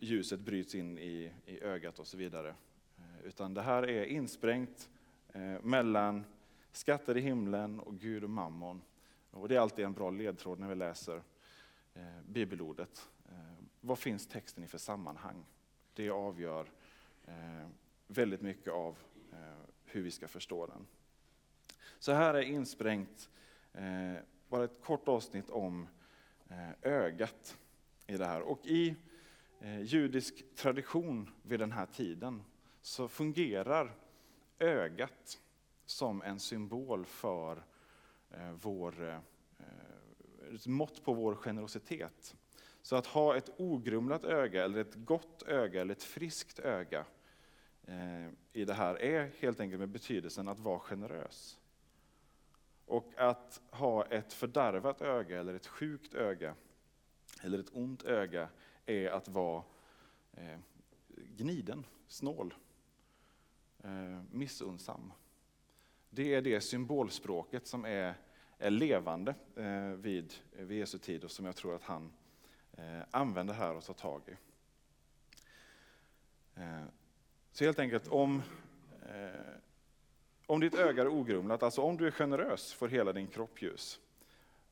ljuset 0.00 0.40
bryts 0.40 0.74
in 0.74 0.98
i, 0.98 1.32
i 1.46 1.60
ögat 1.62 1.98
och 1.98 2.06
så 2.06 2.16
vidare. 2.16 2.54
Utan 3.24 3.54
det 3.54 3.62
här 3.62 3.82
är 3.82 4.04
insprängt 4.04 4.90
mellan 5.62 6.24
skatter 6.72 7.16
i 7.16 7.20
himlen 7.20 7.80
och 7.80 7.98
Gud 7.98 8.24
och 8.24 8.30
mammon. 8.30 8.82
Och 9.30 9.48
det 9.48 9.56
är 9.56 9.60
alltid 9.60 9.84
en 9.84 9.92
bra 9.92 10.10
ledtråd 10.10 10.58
när 10.58 10.68
vi 10.68 10.74
läser 10.74 11.22
eh, 11.94 12.20
bibelordet. 12.26 13.08
Eh, 13.28 13.64
vad 13.80 13.98
finns 13.98 14.26
texten 14.26 14.64
i 14.64 14.66
för 14.66 14.78
sammanhang? 14.78 15.44
Det 15.94 16.10
avgör 16.10 16.66
eh, 17.26 17.68
väldigt 18.06 18.40
mycket 18.40 18.72
av 18.72 18.98
eh, 19.32 19.38
hur 19.84 20.02
vi 20.02 20.10
ska 20.10 20.28
förstå 20.28 20.66
den. 20.66 20.86
Så 21.98 22.12
här 22.12 22.34
är 22.34 22.42
insprängt 22.42 23.30
eh, 23.72 24.14
bara 24.48 24.64
ett 24.64 24.84
kort 24.84 25.08
avsnitt 25.08 25.50
om 25.50 25.88
eh, 26.48 26.70
ögat 26.82 27.58
i 28.06 28.16
det 28.16 28.26
här. 28.26 28.40
Och 28.40 28.66
i 28.66 28.96
eh, 29.60 29.82
judisk 29.82 30.54
tradition 30.54 31.30
vid 31.42 31.60
den 31.60 31.72
här 31.72 31.86
tiden 31.86 32.42
så 32.82 33.08
fungerar 33.08 33.96
ögat 34.58 35.40
som 35.86 36.22
en 36.22 36.40
symbol 36.40 37.04
för 37.04 37.56
eh, 37.56 37.62
Eh, 38.30 38.52
vår, 38.52 39.08
eh, 39.08 39.18
ett 40.54 40.66
mått 40.66 41.04
på 41.04 41.12
vår 41.12 41.34
generositet. 41.34 42.36
Så 42.82 42.96
att 42.96 43.06
ha 43.06 43.36
ett 43.36 43.50
ogrumlat 43.56 44.24
öga, 44.24 44.64
eller 44.64 44.80
ett 44.80 44.94
gott 44.94 45.42
öga, 45.42 45.80
eller 45.80 45.92
ett 45.92 46.02
friskt 46.02 46.58
öga 46.58 47.04
eh, 47.84 48.28
i 48.52 48.64
det 48.64 48.74
här 48.74 49.02
är 49.02 49.32
helt 49.38 49.60
enkelt 49.60 49.80
med 49.80 49.88
betydelsen 49.88 50.48
att 50.48 50.60
vara 50.60 50.78
generös. 50.78 51.58
Och 52.86 53.12
att 53.16 53.60
ha 53.70 54.06
ett 54.06 54.32
fördärvat 54.32 55.02
öga, 55.02 55.40
eller 55.40 55.54
ett 55.54 55.66
sjukt 55.66 56.14
öga, 56.14 56.54
eller 57.42 57.58
ett 57.58 57.70
ont 57.72 58.02
öga, 58.02 58.48
är 58.86 59.10
att 59.10 59.28
vara 59.28 59.62
eh, 60.32 60.58
gniden, 61.36 61.86
snål, 62.08 62.54
eh, 63.82 64.22
missunnsam. 64.30 65.12
Det 66.12 66.34
är 66.34 66.42
det 66.42 66.60
symbolspråket 66.60 67.66
som 67.66 67.84
är, 67.84 68.14
är 68.58 68.70
levande 68.70 69.34
eh, 69.56 69.82
vid, 69.82 70.34
vid 70.52 70.78
Jesu 70.78 70.98
tid 70.98 71.24
och 71.24 71.30
som 71.30 71.46
jag 71.46 71.56
tror 71.56 71.74
att 71.74 71.82
han 71.82 72.12
eh, 72.72 73.00
använder 73.10 73.54
här 73.54 73.74
och 73.74 73.84
tar 73.84 73.94
tag 73.94 74.22
i. 74.26 74.36
Eh, 76.60 76.84
så 77.52 77.64
helt 77.64 77.78
enkelt 77.78 78.08
om, 78.08 78.42
eh, 79.08 79.40
om 80.46 80.60
ditt 80.60 80.74
öga 80.74 81.02
är 81.02 81.08
ogrumlat, 81.08 81.62
alltså 81.62 81.82
om 81.82 81.96
du 81.96 82.06
är 82.06 82.10
generös 82.10 82.72
får 82.72 82.88
hela 82.88 83.12
din 83.12 83.26
kropp 83.26 83.62
ljus. 83.62 84.00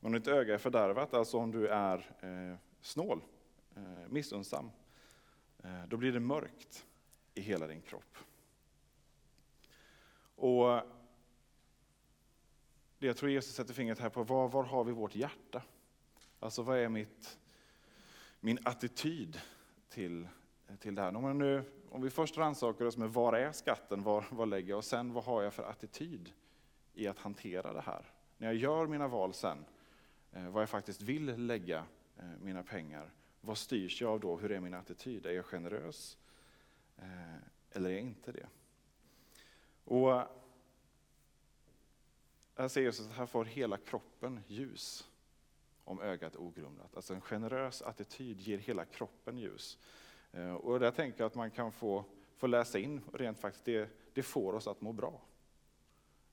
Om 0.01 0.11
ditt 0.11 0.27
öga 0.27 0.53
är 0.53 0.57
fördärvat, 0.57 1.13
alltså 1.13 1.37
om 1.37 1.51
du 1.51 1.67
är 1.67 1.97
eh, 2.19 2.57
snål, 2.81 3.21
eh, 3.75 4.07
missunnsam, 4.09 4.71
eh, 5.63 5.83
då 5.87 5.97
blir 5.97 6.11
det 6.11 6.19
mörkt 6.19 6.85
i 7.33 7.41
hela 7.41 7.67
din 7.67 7.81
kropp. 7.81 8.17
Och 10.35 10.98
det 12.99 13.07
jag 13.07 13.17
tror 13.17 13.31
Jesus 13.31 13.55
sätter 13.55 13.73
fingret 13.73 13.99
här 13.99 14.09
på, 14.09 14.23
var, 14.23 14.49
var 14.49 14.63
har 14.63 14.83
vi 14.83 14.91
vårt 14.91 15.15
hjärta? 15.15 15.61
Alltså 16.39 16.61
vad 16.61 16.77
är 16.77 16.89
mitt, 16.89 17.39
min 18.39 18.59
attityd 18.63 19.41
till, 19.89 20.27
till 20.79 20.95
det 20.95 21.01
här? 21.01 21.15
Om, 21.15 21.37
nu, 21.37 21.63
om 21.89 22.01
vi 22.01 22.09
först 22.09 22.37
rannsakar 22.37 22.85
oss 22.85 22.97
med 22.97 23.09
var 23.09 23.33
är 23.33 23.51
skatten, 23.51 24.03
var, 24.03 24.25
var 24.31 24.45
lägger 24.45 24.69
jag? 24.69 24.77
Och 24.77 24.85
sen 24.85 25.13
vad 25.13 25.23
har 25.23 25.41
jag 25.43 25.53
för 25.53 25.63
attityd 25.63 26.33
i 26.93 27.07
att 27.07 27.19
hantera 27.19 27.73
det 27.73 27.81
här? 27.81 28.05
När 28.37 28.47
jag 28.47 28.55
gör 28.55 28.87
mina 28.87 29.07
val 29.07 29.33
sen, 29.33 29.65
eh, 30.31 30.49
vad 30.49 30.61
jag 30.61 30.69
faktiskt 30.69 31.01
vill 31.01 31.45
lägga 31.45 31.85
eh, 32.17 32.25
mina 32.41 32.63
pengar, 32.63 33.13
vad 33.41 33.57
styrs 33.57 34.01
jag 34.01 34.11
av 34.11 34.19
då? 34.19 34.37
Hur 34.37 34.51
är 34.51 34.59
min 34.59 34.73
attityd? 34.73 35.25
Är 35.25 35.31
jag 35.31 35.45
generös? 35.45 36.17
Eh, 36.97 37.35
eller 37.71 37.89
är 37.89 37.93
jag 37.93 38.01
inte 38.01 38.31
det? 38.31 38.47
Och 39.83 40.21
här 42.61 42.67
ser 42.67 42.81
Jesus 42.81 43.07
att 43.07 43.13
här 43.13 43.25
får 43.25 43.45
hela 43.45 43.77
kroppen 43.77 44.39
ljus 44.47 45.09
om 45.83 46.01
ögat 46.01 46.35
är 46.35 46.41
ogrumlat. 46.41 46.95
Alltså 46.95 47.13
en 47.13 47.21
generös 47.21 47.81
attityd 47.81 48.41
ger 48.41 48.57
hela 48.57 48.85
kroppen 48.85 49.37
ljus. 49.37 49.77
Eh, 50.31 50.53
och 50.53 50.79
där 50.79 50.91
tänker 50.91 51.21
jag 51.21 51.27
att 51.27 51.35
man 51.35 51.51
kan 51.51 51.71
få, 51.71 52.05
få 52.37 52.47
läsa 52.47 52.79
in 52.79 53.01
rent 53.13 53.39
faktiskt, 53.39 53.65
det, 53.65 53.89
det 54.13 54.23
får 54.23 54.53
oss 54.53 54.67
att 54.67 54.81
må 54.81 54.93
bra. 54.93 55.21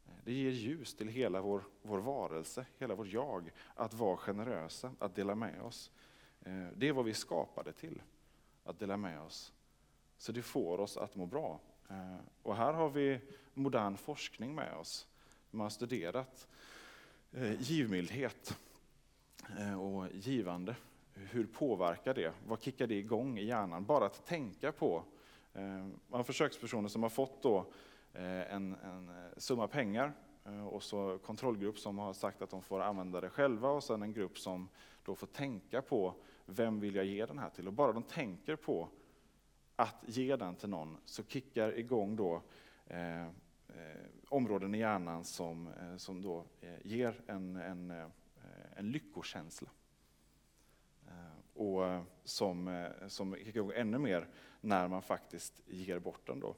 Eh, 0.06 0.12
det 0.24 0.32
ger 0.32 0.50
ljus 0.50 0.94
till 0.94 1.08
hela 1.08 1.40
vår, 1.40 1.62
vår 1.82 1.98
varelse, 1.98 2.66
hela 2.78 2.94
vårt 2.94 3.06
jag, 3.06 3.52
att 3.74 3.94
vara 3.94 4.16
generösa, 4.16 4.92
att 4.98 5.14
dela 5.14 5.34
med 5.34 5.62
oss. 5.62 5.90
Eh, 6.40 6.66
det 6.76 6.88
är 6.88 6.92
vad 6.92 7.04
vi 7.04 7.14
skapade 7.14 7.72
till, 7.72 8.02
att 8.64 8.78
dela 8.78 8.96
med 8.96 9.20
oss. 9.20 9.52
Så 10.18 10.32
det 10.32 10.42
får 10.42 10.80
oss 10.80 10.96
att 10.96 11.14
må 11.14 11.26
bra. 11.26 11.60
Och 12.42 12.56
här 12.56 12.72
har 12.72 12.90
vi 12.90 13.20
modern 13.54 13.96
forskning 13.96 14.54
med 14.54 14.74
oss. 14.74 15.06
Man 15.50 15.60
har 15.60 15.70
studerat 15.70 16.48
eh, 17.32 17.62
givmildhet 17.62 18.58
eh, 19.58 19.80
och 19.80 20.08
givande. 20.12 20.76
Hur 21.14 21.46
påverkar 21.46 22.14
det? 22.14 22.32
Vad 22.46 22.62
kickar 22.62 22.86
det 22.86 22.94
igång 22.94 23.38
i 23.38 23.44
hjärnan? 23.44 23.84
Bara 23.84 24.06
att 24.06 24.26
tänka 24.26 24.72
på. 24.72 25.04
Eh, 25.54 25.62
man 25.62 25.94
har 26.10 26.22
försökspersoner 26.22 26.88
som 26.88 27.02
har 27.02 27.10
fått 27.10 27.42
då 27.42 27.66
en, 28.12 28.74
en 28.74 29.10
summa 29.36 29.68
pengar 29.68 30.12
och 30.70 30.82
så 30.82 31.18
kontrollgrupp 31.18 31.78
som 31.78 31.98
har 31.98 32.12
sagt 32.12 32.42
att 32.42 32.50
de 32.50 32.62
får 32.62 32.80
använda 32.80 33.20
det 33.20 33.30
själva 33.30 33.68
och 33.68 33.84
sen 33.84 34.02
en 34.02 34.12
grupp 34.12 34.38
som 34.38 34.68
då 35.04 35.14
får 35.14 35.26
tänka 35.26 35.82
på 35.82 36.14
vem 36.46 36.80
vill 36.80 36.94
jag 36.94 37.04
ge 37.04 37.26
den 37.26 37.38
här 37.38 37.50
till? 37.50 37.66
Och 37.66 37.72
bara 37.72 37.92
de 37.92 38.02
tänker 38.02 38.56
på 38.56 38.88
att 39.76 40.04
ge 40.06 40.36
den 40.36 40.54
till 40.54 40.68
någon 40.68 40.96
så 41.04 41.22
kickar 41.24 41.78
igång 41.78 42.16
då 42.16 42.42
Eh, 43.76 44.06
områden 44.28 44.74
i 44.74 44.78
hjärnan 44.78 45.24
som, 45.24 45.66
eh, 45.66 45.96
som 45.96 46.22
då 46.22 46.44
eh, 46.60 46.86
ger 46.86 47.20
en, 47.26 47.56
en, 47.56 48.10
en 48.76 48.90
lyckokänsla. 48.90 49.68
Och 51.54 51.82
som, 52.24 52.90
som 53.08 53.34
kickar 53.34 53.60
igång 53.60 53.72
ännu 53.74 53.98
mer 53.98 54.28
när 54.60 54.88
man 54.88 55.02
faktiskt 55.02 55.60
ger 55.66 55.98
bort 55.98 56.26
den. 56.26 56.40
Då. 56.40 56.56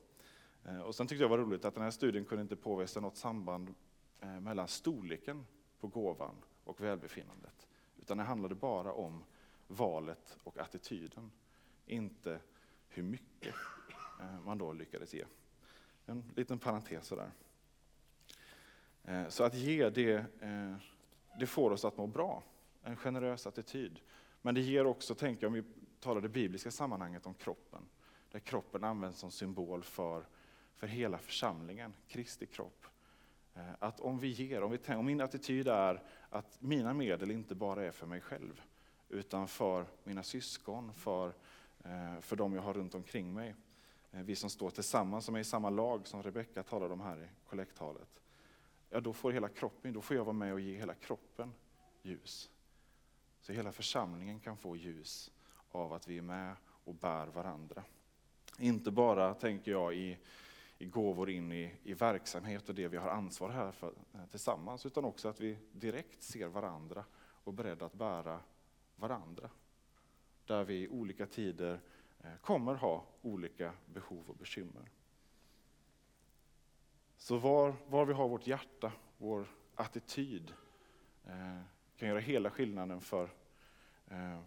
Och 0.84 0.94
sen 0.94 1.06
tyckte 1.06 1.25
jag 1.25 1.28
var 1.28 1.38
roligt 1.38 1.64
att 1.64 1.75
den 1.75 1.82
här 1.82 1.90
studien 1.90 2.25
kunde 2.25 2.42
inte 2.42 2.56
påvisa 2.56 3.00
något 3.00 3.16
samband 3.16 3.75
mellan 4.40 4.68
storleken 4.68 5.46
på 5.80 5.87
gåvan 5.88 6.34
och 6.64 6.80
välbefinnandet. 6.80 7.68
Utan 7.96 8.18
det 8.18 8.25
handlade 8.25 8.54
bara 8.54 8.92
om 8.92 9.25
valet 9.66 10.38
och 10.44 10.58
attityden, 10.58 11.30
inte 11.87 12.40
hur 12.88 13.02
mycket 13.02 13.54
man 14.44 14.58
då 14.58 14.72
lyckades 14.72 15.14
ge. 15.14 15.25
En 16.09 16.25
liten 16.37 16.59
parentes 16.59 17.07
sådär. 17.07 17.31
Eh, 19.05 19.29
så 19.29 19.45
att 19.45 19.55
ge, 19.55 19.91
det, 19.91 20.25
eh, 20.41 20.75
det 21.38 21.47
får 21.47 21.71
oss 21.71 21.85
att 21.85 21.97
må 21.97 22.07
bra. 22.07 22.43
En 22.83 22.97
generös 22.97 23.47
attityd. 23.47 24.00
Men 24.43 24.55
det 24.55 24.61
ger 24.61 24.87
också, 24.87 25.15
tänker 25.15 25.43
jag, 25.43 25.49
om 25.49 25.55
vi 25.55 25.65
talar 26.00 26.21
det 26.21 26.29
bibliska 26.29 26.71
sammanhanget 26.71 27.27
om 27.27 27.35
kroppen, 27.35 27.83
där 28.31 28.38
kroppen 28.38 28.85
används 28.85 29.19
som 29.19 29.31
symbol 29.31 29.83
för, 29.83 30.27
för 30.75 30.87
hela 30.87 31.19
församlingen, 31.19 31.95
Kristi 32.07 32.47
kropp. 32.47 32.87
Eh, 33.55 33.62
att 33.79 34.00
om 34.00 34.19
vi 34.19 34.29
ger, 34.29 34.62
om, 34.62 34.71
vi, 34.71 34.95
om 34.95 35.07
min 35.07 35.21
attityd 35.21 35.69
är 35.69 36.03
att 36.31 36.59
mina 36.61 36.95
medel 36.95 37.31
inte 37.31 37.55
bara 37.55 37.85
är 37.85 37.91
för 37.91 38.07
mig 38.07 38.21
själv, 38.21 38.62
utan 39.09 39.49
för 39.49 39.87
mina 40.05 40.23
syskon, 40.23 40.95
för, 40.95 41.33
för 42.21 42.37
de 42.37 42.55
jag 42.55 42.62
har 42.62 42.75
runt 42.75 42.95
omkring 42.95 43.33
mig. 43.33 43.55
Eh, 44.12 44.23
vi 44.23 44.37
som 44.37 44.50
står 44.50 44.71
tillsammans, 44.71 45.25
som 45.25 45.35
är 45.35 45.41
i 45.41 45.45
samma 45.45 45.71
lag 45.71 46.07
som 46.07 46.23
Rebecka 46.23 46.62
talade 46.62 46.95
om 46.95 47.00
här 47.00 47.23
i 47.23 47.29
kollekttalet. 47.49 48.23
Ja, 48.91 49.00
då 49.00 49.12
får 49.12 49.33
hela 49.33 49.49
kroppen, 49.49 49.93
då 49.93 50.00
får 50.00 50.17
jag 50.17 50.25
vara 50.25 50.33
med 50.33 50.53
och 50.53 50.61
ge 50.61 50.77
hela 50.77 50.95
kroppen 50.95 51.53
ljus. 52.03 52.50
Så 53.41 53.53
hela 53.53 53.73
församlingen 53.73 54.41
kan 54.41 54.57
få 54.57 54.77
ljus 54.77 55.31
av 55.71 55.93
att 55.93 56.09
vi 56.09 56.19
är 56.19 56.23
med 56.23 56.57
och 56.65 56.95
bär 56.95 57.27
varandra. 57.27 57.85
Inte 58.59 58.91
bara, 58.91 59.35
tänker 59.35 59.71
jag, 59.71 59.95
i, 59.95 60.19
i 60.79 60.87
gåvor 60.87 61.31
in 61.31 61.53
i, 61.53 61.75
i 61.83 61.95
verksamhet 61.95 62.69
och 62.69 62.75
det 62.75 62.88
vi 62.88 62.97
har 62.97 63.09
ansvar 63.09 63.50
här 63.50 63.73
för 63.73 63.93
eh, 64.15 64.27
tillsammans, 64.31 64.87
utan 64.87 65.05
också 65.05 65.29
att 65.29 65.41
vi 65.41 65.59
direkt 65.73 66.23
ser 66.23 66.47
varandra 66.47 67.05
och 67.17 67.53
är 67.53 67.57
beredda 67.57 67.87
att 67.87 67.95
bära 67.95 68.41
varandra. 68.97 69.50
Där 70.47 70.65
vi 70.65 70.75
i 70.75 70.88
olika 70.88 71.27
tider 71.27 71.81
Eh, 72.18 72.37
kommer 72.40 72.75
ha 72.75 73.04
olika 73.22 73.72
behov 73.87 74.25
och 74.30 74.37
bekymmer. 74.37 74.90
Så 77.16 77.37
var, 77.37 77.75
var 77.88 78.04
vi 78.04 78.12
har 78.12 78.28
vårt 78.28 78.46
hjärta, 78.46 78.92
vår 79.18 79.46
attityd, 79.75 80.54
eh, 81.26 81.60
kan 81.96 82.08
göra 82.08 82.20
hela 82.20 82.50
skillnaden 82.50 83.00
för, 83.00 83.30
eh, 84.06 84.40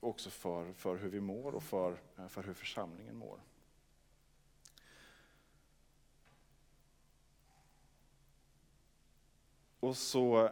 också 0.00 0.30
för, 0.30 0.72
för 0.72 0.96
hur 0.96 1.08
vi 1.08 1.20
mår 1.20 1.54
och 1.54 1.62
för, 1.62 2.00
eh, 2.16 2.28
för 2.28 2.42
hur 2.42 2.54
församlingen 2.54 3.16
mår. 3.16 3.40
Och 9.80 9.96
så 9.96 10.50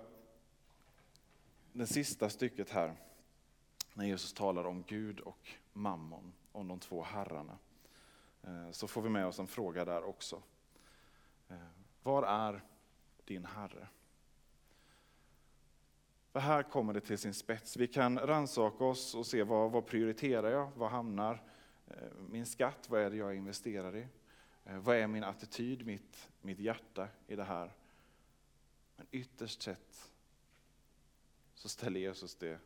det 1.72 1.86
sista 1.86 2.30
stycket 2.30 2.70
här, 2.70 2.96
när 3.94 4.04
Jesus 4.04 4.32
talar 4.32 4.64
om 4.64 4.82
Gud 4.82 5.20
och 5.20 5.48
mammon, 5.78 6.32
om 6.52 6.69
de 6.69 6.80
två 6.80 7.02
herrarna, 7.02 7.58
eh, 8.43 8.71
så 8.71 8.88
får 8.88 9.02
vi 9.02 9.08
med 9.08 9.26
oss 9.26 9.38
en 9.38 9.47
fråga 9.47 9.84
där 9.84 10.02
också. 10.02 10.43
Eh, 11.49 11.56
var 12.02 12.23
är 12.23 12.64
din 13.25 13.45
Herre? 13.45 13.88
För 16.32 16.41
här 16.41 16.62
kommer 16.62 16.93
det 16.93 17.00
till 17.00 17.19
sin 17.19 17.34
spets. 17.34 17.76
Vi 17.76 17.86
kan 17.86 18.19
ransaka 18.19 18.84
oss 18.84 19.14
och 19.14 19.26
se 19.26 19.43
vad, 19.43 19.71
vad 19.71 19.86
prioriterar 19.86 20.50
jag? 20.50 20.71
Vad 20.76 20.91
hamnar 20.91 21.43
eh, 21.86 22.12
min 22.28 22.47
skatt? 22.47 22.86
Vad 22.91 23.00
är 23.00 23.10
det 23.10 23.17
jag 23.17 23.34
investerar 23.34 23.97
i? 23.97 24.06
Vad 24.62 24.97
är 24.97 25.06
min 25.06 25.25
attityd, 25.25 25.86
mitt, 25.86 26.30
mitt 26.41 26.58
hjärta 26.58 27.08
i 27.26 27.36
det 27.36 27.45
här? 27.45 27.73
Men 28.97 29.06
ytterst 29.10 29.62
sett 29.62 30.10
så 31.54 31.69
ställer 31.69 32.00
Jesus 32.00 32.34
det 32.34 32.58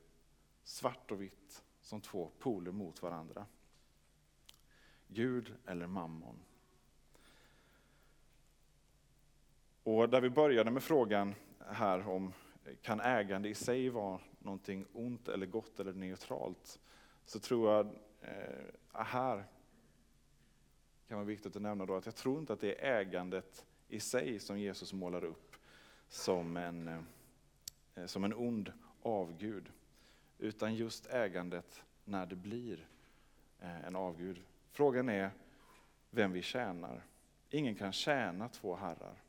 svart 0.65 1.11
och 1.11 1.23
vitt 1.23 1.65
som 1.93 2.01
två 2.01 2.31
poler 2.39 2.73
mot 2.73 3.03
varandra. 3.03 3.47
Gud 5.09 5.55
eller 5.67 5.87
mammon. 5.87 6.43
Och 9.83 10.09
där 10.09 10.21
vi 10.21 10.31
började 10.31 10.71
med 10.71 10.83
frågan 10.83 11.35
här 11.59 12.09
om 12.09 12.33
kan 12.83 13.01
ägande 13.01 13.49
i 13.49 13.55
sig 13.55 13.89
vara 13.89 14.21
någonting 14.39 14.87
ont 14.93 15.29
eller 15.29 15.47
gott 15.47 15.81
eller 15.81 15.93
neutralt? 15.93 16.81
Så 17.25 17.39
tror 17.39 17.73
jag, 17.73 17.87
eh, 18.21 18.65
här 18.93 19.45
kan 21.09 21.17
vara 21.17 21.27
viktigt 21.27 21.57
att 21.57 21.63
nämna 21.63 21.87
då 21.87 21.97
att 21.97 22.07
jag 22.07 22.17
tror 22.17 22.39
inte 22.39 22.53
att 22.53 22.61
det 22.61 22.87
är 22.87 23.01
ägandet 23.01 23.67
i 23.89 24.01
sig 24.01 24.41
som 24.41 24.59
Jesus 24.59 24.93
målar 24.93 25.25
upp 25.25 25.57
som 26.09 26.57
en, 26.57 26.89
eh, 27.95 28.07
som 28.07 28.25
en 28.25 28.35
ond 28.35 28.73
avgud, 29.03 29.73
utan 30.43 30.75
just 30.75 31.07
ägandet 31.07 31.83
när 32.05 32.27
det 32.27 32.37
blir 32.37 32.89
eh, 33.59 33.87
en 33.87 33.97
avgud. 33.97 34.43
Frågan 34.71 35.09
är 35.09 35.31
vem 36.11 36.33
vi 36.33 36.43
tjänar. 36.43 37.03
Ingen 37.51 37.75
kan 37.75 37.93
tjäna 37.93 38.49
två 38.49 38.77
herrar. 38.77 39.23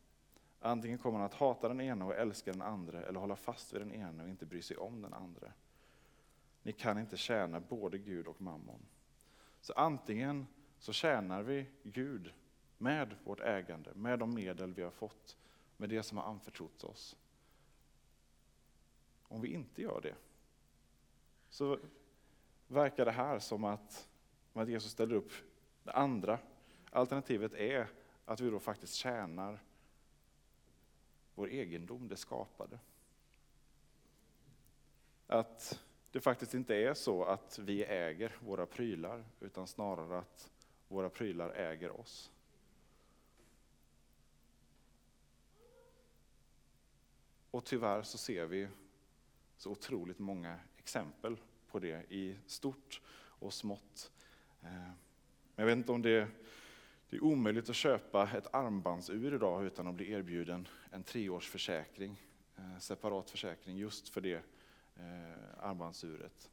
Antingen 0.59 0.97
kommer 0.97 1.17
man 1.17 1.25
att 1.25 1.33
hata 1.33 1.67
den 1.67 1.81
ena 1.81 2.05
och 2.05 2.15
älska 2.15 2.51
den 2.51 2.61
andra, 2.61 3.03
eller 3.03 3.19
hålla 3.19 3.35
fast 3.35 3.73
vid 3.73 3.81
den 3.81 3.91
ena 3.91 4.23
och 4.23 4.29
inte 4.29 4.45
bry 4.45 4.61
sig 4.61 4.77
om 4.77 5.01
den 5.01 5.13
andra. 5.13 5.53
Ni 6.63 6.71
kan 6.71 6.99
inte 6.99 7.17
tjäna 7.17 7.59
både 7.59 7.97
Gud 7.97 8.27
och 8.27 8.41
mammon. 8.41 8.85
Så 9.61 9.73
antingen 9.73 10.47
så 10.79 10.93
tjänar 10.93 11.43
vi 11.43 11.65
Gud 11.83 12.33
med 12.77 13.15
vårt 13.23 13.39
ägande, 13.39 13.91
med 13.93 14.19
de 14.19 14.33
medel 14.33 14.73
vi 14.73 14.81
har 14.81 14.91
fått, 14.91 15.37
med 15.77 15.89
det 15.89 16.03
som 16.03 16.17
har 16.17 16.25
anförtrotts 16.25 16.83
oss 16.83 17.17
om 19.33 19.41
vi 19.41 19.53
inte 19.53 19.81
gör 19.81 20.01
det, 20.01 20.15
så 21.53 21.79
verkar 22.67 23.05
det 23.05 23.11
här 23.11 23.39
som 23.39 23.63
att, 23.63 24.09
att 24.53 24.69
Jesus 24.69 24.91
ställer 24.91 25.15
upp 25.15 25.31
det 25.83 25.91
andra. 25.91 26.39
Alternativet 26.91 27.53
är 27.53 27.87
att 28.25 28.39
vi 28.39 28.49
då 28.49 28.59
faktiskt 28.59 28.93
tjänar 28.93 29.59
vår 31.35 31.49
egendom, 31.49 32.07
det 32.07 32.15
skapade. 32.15 32.79
Att 35.27 35.83
det 36.11 36.19
faktiskt 36.19 36.53
inte 36.53 36.75
är 36.75 36.93
så 36.93 37.23
att 37.23 37.59
vi 37.59 37.83
äger 37.83 38.37
våra 38.39 38.65
prylar, 38.65 39.23
utan 39.39 39.67
snarare 39.67 40.17
att 40.17 40.51
våra 40.87 41.09
prylar 41.09 41.49
äger 41.49 41.99
oss. 41.99 42.31
Och 47.51 47.65
tyvärr 47.65 48.03
så 48.03 48.17
ser 48.17 48.45
vi 48.45 48.67
så 49.57 49.71
otroligt 49.71 50.19
många 50.19 50.59
exempel 50.83 51.37
på 51.71 51.79
det 51.79 52.11
i 52.11 52.35
stort 52.45 53.01
och 53.15 53.53
smått. 53.53 54.11
Eh, 54.61 54.91
jag 55.55 55.65
vet 55.65 55.77
inte 55.77 55.91
om 55.91 56.01
det, 56.01 56.27
det 57.09 57.15
är 57.15 57.23
omöjligt 57.23 57.69
att 57.69 57.75
köpa 57.75 58.29
ett 58.37 58.55
armbandsur 58.55 59.35
idag 59.35 59.65
utan 59.65 59.87
att 59.87 59.95
bli 59.95 60.11
erbjuden 60.11 60.67
en 60.91 61.03
treårsförsäkring, 61.03 62.21
eh, 62.55 62.77
separat 62.79 63.31
försäkring 63.31 63.77
just 63.77 64.09
för 64.09 64.21
det 64.21 64.43
eh, 64.95 65.59
armbandsuret. 65.59 66.51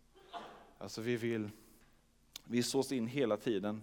Alltså 0.78 1.00
vi 1.00 1.16
vill, 1.16 1.50
vi 2.44 2.62
sås 2.62 2.92
in 2.92 3.06
hela 3.06 3.36
tiden 3.36 3.82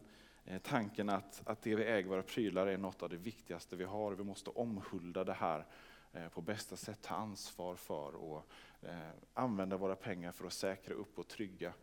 tanken 0.63 1.09
att, 1.09 1.41
att 1.45 1.61
det 1.61 1.75
vi 1.75 1.83
äger, 1.83 2.09
våra 2.09 2.23
prylar, 2.23 2.67
är 2.67 2.77
något 2.77 3.03
av 3.03 3.09
det 3.09 3.17
viktigaste 3.17 3.75
vi 3.75 3.83
har. 3.83 4.11
Vi 4.11 4.23
måste 4.23 4.49
omhulda 4.49 5.23
det 5.23 5.33
här 5.33 5.65
Eh, 6.13 6.29
på 6.29 6.41
bästa 6.41 6.77
sätt, 6.77 7.01
ta 7.01 7.15
ansvar 7.15 7.75
för 7.75 8.15
och 8.15 8.49
eh, 8.81 9.11
använda 9.33 9.77
våra 9.77 9.95
pengar 9.95 10.31
för 10.31 10.47
att 10.47 10.53
säkra 10.53 10.93
upp 10.93 11.19
och 11.19 11.27
trygga. 11.27 11.73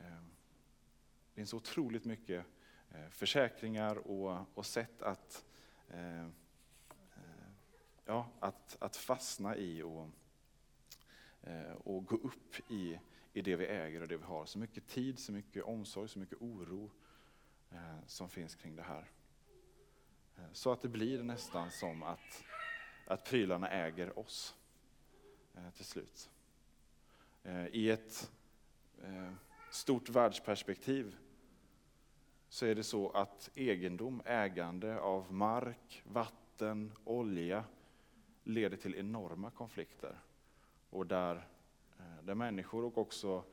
Eh, 0.00 0.22
det 1.28 1.34
finns 1.34 1.54
otroligt 1.54 2.04
mycket 2.04 2.46
eh, 2.90 3.08
försäkringar 3.08 3.96
och, 3.96 4.46
och 4.54 4.66
sätt 4.66 5.02
att, 5.02 5.44
eh, 5.88 6.24
eh, 6.24 7.48
ja, 8.04 8.30
att, 8.40 8.76
att 8.80 8.96
fastna 8.96 9.56
i 9.56 9.82
och, 9.82 10.10
eh, 11.42 11.72
och 11.72 12.06
gå 12.06 12.16
upp 12.16 12.70
i, 12.70 13.00
i 13.32 13.42
det 13.42 13.56
vi 13.56 13.66
äger 13.66 14.02
och 14.02 14.08
det 14.08 14.16
vi 14.16 14.24
har. 14.24 14.46
Så 14.46 14.58
mycket 14.58 14.86
tid, 14.86 15.18
så 15.18 15.32
mycket 15.32 15.64
omsorg, 15.64 16.08
så 16.08 16.18
mycket 16.18 16.42
oro 16.42 16.90
eh, 17.70 18.06
som 18.06 18.28
finns 18.28 18.54
kring 18.54 18.76
det 18.76 18.82
här. 18.82 19.10
Så 20.52 20.72
att 20.72 20.82
det 20.82 20.88
blir 20.88 21.22
nästan 21.22 21.70
som 21.70 22.02
att, 22.02 22.44
att 23.08 23.24
prylarna 23.24 23.68
äger 23.68 24.18
oss. 24.18 24.54
Eh, 25.54 25.70
till 25.70 25.84
slut. 25.84 26.30
Eh, 27.42 27.66
I 27.66 27.90
ett 27.90 28.32
eh, 29.02 29.32
stort 29.70 30.08
världsperspektiv 30.08 31.16
så 32.48 32.66
är 32.66 32.74
det 32.74 32.82
så 32.82 33.10
att 33.10 33.50
egendom, 33.54 34.22
ägande 34.24 35.00
av 35.00 35.32
mark, 35.32 36.02
vatten, 36.04 36.92
olja 37.04 37.64
leder 38.44 38.76
till 38.76 38.94
enorma 38.94 39.50
konflikter. 39.50 40.18
Och 40.90 41.06
där, 41.06 41.48
där 42.22 42.34
människor 42.34 42.84
och 42.84 42.98
också 42.98 43.44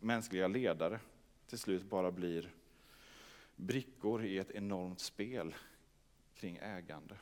mänskliga 0.00 0.48
ledare 0.48 1.00
till 1.46 1.58
slut 1.58 1.84
bara 1.84 2.12
blir 2.12 2.54
brickor 3.56 4.24
i 4.24 4.38
ett 4.38 4.50
enormt 4.50 5.00
spel 5.00 5.54
kring 6.34 6.56
ägande 6.56 7.16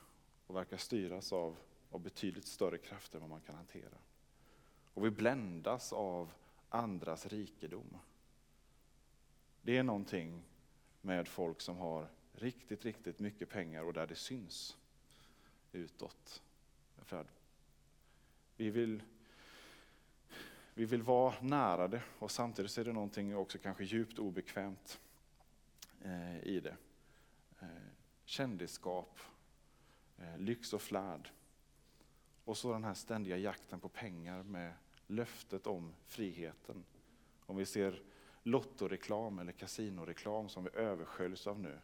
och 0.47 0.57
verkar 0.57 0.77
styras 0.77 1.33
av, 1.33 1.57
av 1.91 2.01
betydligt 2.01 2.47
större 2.47 2.79
krafter 2.79 3.17
än 3.17 3.21
vad 3.21 3.31
man 3.31 3.41
kan 3.41 3.55
hantera. 3.55 3.99
Och 4.95 5.05
vi 5.05 5.11
bländas 5.11 5.93
av 5.93 6.33
andras 6.69 7.27
rikedom. 7.27 7.97
Det 9.63 9.77
är 9.77 9.83
någonting 9.83 10.43
med 11.01 11.29
folk 11.29 11.61
som 11.61 11.77
har 11.77 12.09
riktigt, 12.33 12.85
riktigt 12.85 13.19
mycket 13.19 13.49
pengar 13.49 13.83
och 13.83 13.93
där 13.93 14.07
det 14.07 14.15
syns 14.15 14.77
utåt. 15.73 16.43
För 16.97 17.27
vi 18.57 18.71
vill, 18.71 19.03
vi 20.75 20.85
vill 20.85 21.03
vara 21.03 21.35
nära 21.41 21.89
det 21.89 22.03
och 22.19 22.31
samtidigt 22.31 22.71
så 22.71 22.81
är 22.81 22.85
det 22.85 22.93
någonting 22.93 23.37
också 23.37 23.59
kanske 23.59 23.85
djupt 23.85 24.19
obekvämt 24.19 25.01
eh, 26.05 26.39
i 26.39 26.61
det. 26.61 26.77
Eh, 27.61 27.69
kändisskap, 28.25 29.19
Eh, 30.19 30.39
lyx 30.39 30.73
och 30.73 30.83
flärd. 30.83 31.31
Och 32.45 32.57
så 32.57 32.73
den 32.73 32.85
här 32.85 32.95
ständiga 32.95 33.37
jakten 33.37 33.81
på 33.81 33.89
pengar 33.89 34.43
med 34.43 34.73
löftet 35.07 35.67
om 35.67 35.95
friheten. 36.07 36.85
Om 37.47 37.57
vi 37.57 37.67
ser 37.67 38.03
lottoreklam 38.43 39.39
eller 39.39 39.53
kasinoreklam 39.53 40.49
som 40.49 40.65
vi 40.65 40.71
översköljs 40.71 41.47
av 41.47 41.61
nu, 41.61 41.79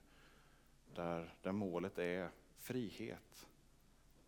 där, 0.94 1.34
där 1.42 1.52
målet 1.52 1.98
är 1.98 2.30
frihet. 2.58 3.48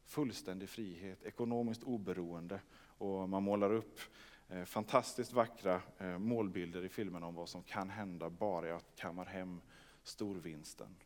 Fullständig 0.05 0.69
frihet, 0.69 1.23
ekonomiskt 1.23 1.83
oberoende 1.83 2.61
och 2.99 3.29
man 3.29 3.43
målar 3.43 3.73
upp 3.73 4.01
eh, 4.49 4.65
fantastiskt 4.65 5.33
vackra 5.33 5.83
eh, 5.99 6.19
målbilder 6.19 6.85
i 6.85 6.89
filmen 6.89 7.23
om 7.23 7.35
vad 7.35 7.49
som 7.49 7.63
kan 7.63 7.91
hända 7.91 8.31
bara 8.31 8.69
jag 8.69 8.81
kammar 8.97 9.25
hem 9.25 9.61
storvinsten. 10.03 10.97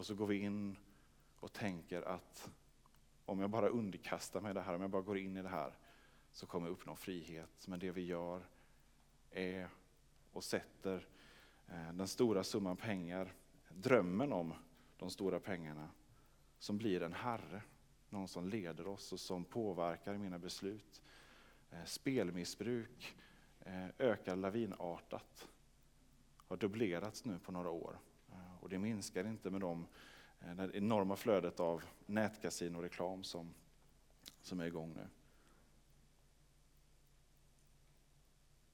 Och 0.00 0.06
så 0.06 0.14
går 0.14 0.26
vi 0.26 0.38
in 0.38 0.76
och 1.40 1.52
tänker 1.52 2.02
att 2.02 2.50
om 3.24 3.40
jag 3.40 3.50
bara 3.50 3.68
underkastar 3.68 4.40
mig 4.40 4.54
det 4.54 4.60
här, 4.60 4.74
om 4.74 4.80
jag 4.80 4.90
bara 4.90 5.02
går 5.02 5.18
in 5.18 5.36
i 5.36 5.42
det 5.42 5.48
här, 5.48 5.74
så 6.32 6.46
kommer 6.46 6.66
jag 6.66 6.72
uppnå 6.72 6.96
frihet. 6.96 7.66
Men 7.66 7.78
det 7.78 7.90
vi 7.90 8.04
gör 8.04 8.46
är 9.30 9.68
och 10.32 10.44
sätter 10.44 11.06
eh, 11.68 11.92
den 11.92 12.08
stora 12.08 12.44
summan 12.44 12.76
pengar, 12.76 13.32
drömmen 13.68 14.32
om 14.32 14.54
de 14.98 15.10
stora 15.10 15.40
pengarna, 15.40 15.88
som 16.58 16.78
blir 16.78 17.02
en 17.02 17.12
herre. 17.12 17.62
Någon 18.08 18.28
som 18.28 18.48
leder 18.48 18.86
oss 18.86 19.12
och 19.12 19.20
som 19.20 19.44
påverkar 19.44 20.16
mina 20.16 20.38
beslut. 20.38 21.02
Eh, 21.70 21.84
spelmissbruk 21.84 23.16
eh, 23.60 23.88
ökar 23.98 24.36
lavinartat. 24.36 25.48
Har 26.36 26.56
dubblerats 26.56 27.24
nu 27.24 27.38
på 27.38 27.52
några 27.52 27.70
år. 27.70 27.98
Och 28.60 28.68
det 28.68 28.78
minskar 28.78 29.26
inte 29.26 29.50
med 29.50 29.60
de 29.60 29.86
eh, 30.40 30.54
det 30.54 30.76
enorma 30.76 31.16
flödet 31.16 31.60
av 31.60 31.84
nätkasinoreklam 32.06 33.24
som, 33.24 33.54
som 34.42 34.60
är 34.60 34.66
igång 34.66 34.94
nu. 34.94 35.08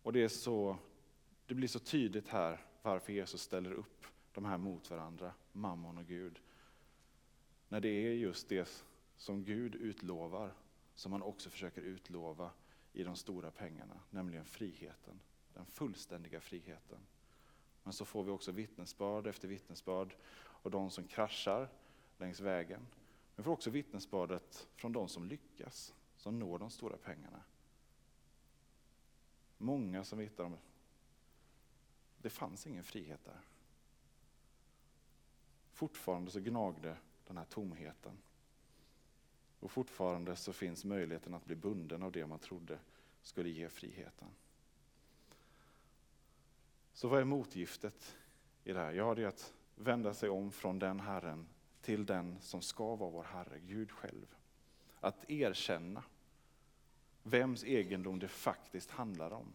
Och 0.02 0.12
det, 0.12 0.24
är 0.24 0.28
så, 0.28 0.76
det 1.46 1.54
blir 1.54 1.68
så 1.68 1.78
tydligt 1.78 2.28
här 2.28 2.60
varför 2.82 3.12
Jesus 3.12 3.42
ställer 3.42 3.72
upp 3.72 4.06
de 4.34 4.44
här 4.44 4.58
mot 4.58 4.90
varandra, 4.90 5.34
mammon 5.52 5.98
och 5.98 6.06
Gud. 6.06 6.40
När 7.68 7.80
det 7.80 7.88
är 7.88 8.12
just 8.12 8.48
det 8.48 8.84
som 9.16 9.44
Gud 9.44 9.74
utlovar, 9.74 10.54
som 10.94 11.12
han 11.12 11.22
också 11.22 11.50
försöker 11.50 11.82
utlova 11.82 12.50
i 12.92 13.02
de 13.02 13.16
stora 13.16 13.50
pengarna, 13.50 14.00
nämligen 14.10 14.44
friheten. 14.44 15.20
Den 15.54 15.66
fullständiga 15.66 16.40
friheten. 16.40 16.98
Men 17.86 17.92
så 17.92 18.04
får 18.04 18.24
vi 18.24 18.30
också 18.30 18.52
vittnesbörd 18.52 19.26
efter 19.26 19.48
vittnesbörd 19.48 20.16
och 20.36 20.70
de 20.70 20.90
som 20.90 21.04
kraschar 21.06 21.68
längs 22.18 22.40
vägen. 22.40 22.86
Men 23.34 23.44
får 23.44 23.52
också 23.52 23.70
vittnesbördet 23.70 24.68
från 24.76 24.92
de 24.92 25.08
som 25.08 25.24
lyckas, 25.24 25.94
som 26.16 26.38
når 26.38 26.58
de 26.58 26.70
stora 26.70 26.96
pengarna. 26.96 27.42
Många 29.58 30.04
som 30.04 30.18
vittnar 30.18 30.44
om 30.44 30.56
det 32.18 32.30
fanns 32.30 32.66
ingen 32.66 32.84
frihet 32.84 33.24
där. 33.24 33.40
Fortfarande 35.72 36.30
så 36.30 36.40
gnagde 36.40 36.96
den 37.26 37.36
här 37.36 37.44
tomheten. 37.44 38.18
Och 39.60 39.70
fortfarande 39.70 40.36
så 40.36 40.52
finns 40.52 40.84
möjligheten 40.84 41.34
att 41.34 41.44
bli 41.44 41.56
bunden 41.56 42.02
av 42.02 42.12
det 42.12 42.26
man 42.26 42.38
trodde 42.38 42.78
skulle 43.22 43.48
ge 43.48 43.68
friheten. 43.68 44.28
Så 46.96 47.08
vad 47.08 47.20
är 47.20 47.24
motgiftet 47.24 48.16
i 48.64 48.72
det 48.72 48.80
här? 48.80 48.92
Ja, 48.92 49.14
det 49.14 49.22
är 49.22 49.26
att 49.26 49.54
vända 49.74 50.14
sig 50.14 50.28
om 50.28 50.52
från 50.52 50.78
den 50.78 51.00
Herren 51.00 51.48
till 51.80 52.06
den 52.06 52.40
som 52.40 52.62
ska 52.62 52.96
vara 52.96 53.10
vår 53.10 53.24
Herre, 53.24 53.58
Gud 53.58 53.90
själv. 53.90 54.34
Att 55.00 55.30
erkänna 55.30 56.02
vems 57.22 57.64
egendom 57.64 58.18
det 58.18 58.28
faktiskt 58.28 58.90
handlar 58.90 59.30
om. 59.30 59.52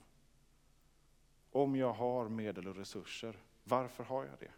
Om 1.51 1.75
jag 1.75 1.93
har 1.93 2.29
medel 2.29 2.67
och 2.67 2.75
resurser, 2.75 3.37
varför 3.63 4.03
har 4.03 4.25
jag 4.25 4.39
det? 4.39 4.51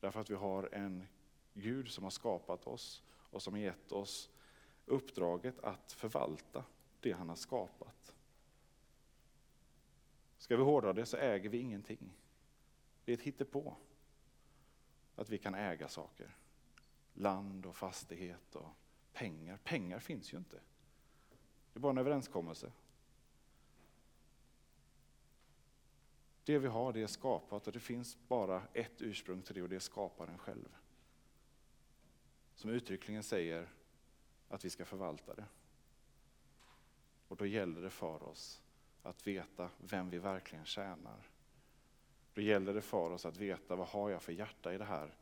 Därför 0.00 0.20
att 0.20 0.30
vi 0.30 0.34
har 0.34 0.68
en 0.72 1.06
Gud 1.54 1.88
som 1.88 2.04
har 2.04 2.10
skapat 2.10 2.66
oss 2.66 3.02
och 3.08 3.42
som 3.42 3.54
har 3.54 3.60
gett 3.60 3.92
oss 3.92 4.30
uppdraget 4.84 5.60
att 5.60 5.92
förvalta 5.92 6.64
det 7.00 7.12
han 7.12 7.28
har 7.28 7.36
skapat. 7.36 7.95
Ska 10.46 10.56
vi 10.56 10.62
hårdra 10.62 10.92
det 10.92 11.06
så 11.06 11.16
äger 11.16 11.50
vi 11.50 11.58
ingenting. 11.58 12.12
Det 13.04 13.12
är 13.12 13.16
ett 13.16 13.22
hittepå. 13.22 13.76
Att 15.16 15.30
vi 15.30 15.38
kan 15.38 15.54
äga 15.54 15.88
saker. 15.88 16.36
Land 17.14 17.66
och 17.66 17.76
fastighet 17.76 18.56
och 18.56 18.68
pengar. 19.12 19.58
Pengar 19.64 19.98
finns 19.98 20.32
ju 20.32 20.38
inte. 20.38 20.56
Det 21.72 21.78
är 21.78 21.80
bara 21.80 21.90
en 21.90 21.98
överenskommelse. 21.98 22.72
Det 26.44 26.58
vi 26.58 26.68
har 26.68 26.92
det 26.92 27.02
är 27.02 27.06
skapat 27.06 27.66
och 27.66 27.72
det 27.72 27.80
finns 27.80 28.18
bara 28.28 28.62
ett 28.72 29.02
ursprung 29.02 29.42
till 29.42 29.54
det 29.54 29.62
och 29.62 29.68
det 29.68 29.76
är 29.76 29.80
skaparen 29.80 30.38
själv. 30.38 30.76
Som 32.54 32.70
uttryckligen 32.70 33.22
säger 33.22 33.68
att 34.48 34.64
vi 34.64 34.70
ska 34.70 34.84
förvalta 34.84 35.34
det. 35.34 35.46
Och 37.28 37.36
då 37.36 37.46
gäller 37.46 37.82
det 37.82 37.90
för 37.90 38.22
oss 38.22 38.62
att 39.06 39.26
veta 39.26 39.70
vem 39.78 40.10
vi 40.10 40.18
verkligen 40.18 40.64
tjänar. 40.64 41.28
Då 42.34 42.40
gäller 42.40 42.74
det 42.74 42.82
för 42.82 43.10
oss 43.10 43.26
att 43.26 43.36
veta 43.36 43.76
vad 43.76 43.88
har 43.88 44.10
jag 44.10 44.22
för 44.22 44.32
hjärta 44.32 44.74
i 44.74 44.78
det 44.78 44.84
här? 44.84 45.14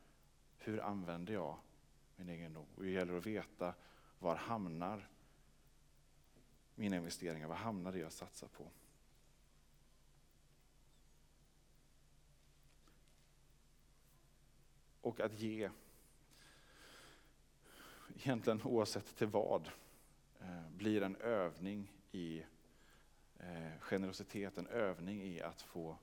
Hur 0.59 0.81
använder 0.81 1.35
jag 1.35 1.57
min 2.17 2.29
egendom? 2.29 2.67
Och 2.77 2.83
det 2.83 2.91
gäller 2.91 3.17
att 3.17 3.27
veta 3.27 3.75
var 4.19 4.37
hamnar 4.37 5.09
mina 6.75 6.97
investeringar? 6.97 7.49
Var 7.49 7.57
hamnar 7.57 7.93
det 7.93 7.99
jag 7.99 8.13
satsar 8.13 8.49
på? 8.49 8.71
Och 15.01 15.21
att 15.21 15.41
ge, 15.41 15.71
egentligen 18.17 18.63
oavsett 18.63 19.17
till 19.17 19.27
vad, 19.27 19.71
eh, 20.41 20.69
blir 20.71 21.03
en 21.03 21.17
övning 21.17 21.93
i 22.13 22.43
eh, 23.39 23.81
generositet, 23.81 24.59
en 24.59 24.67
övning 24.67 25.23
i 25.23 25.41
att 25.41 25.63
få 25.63 25.97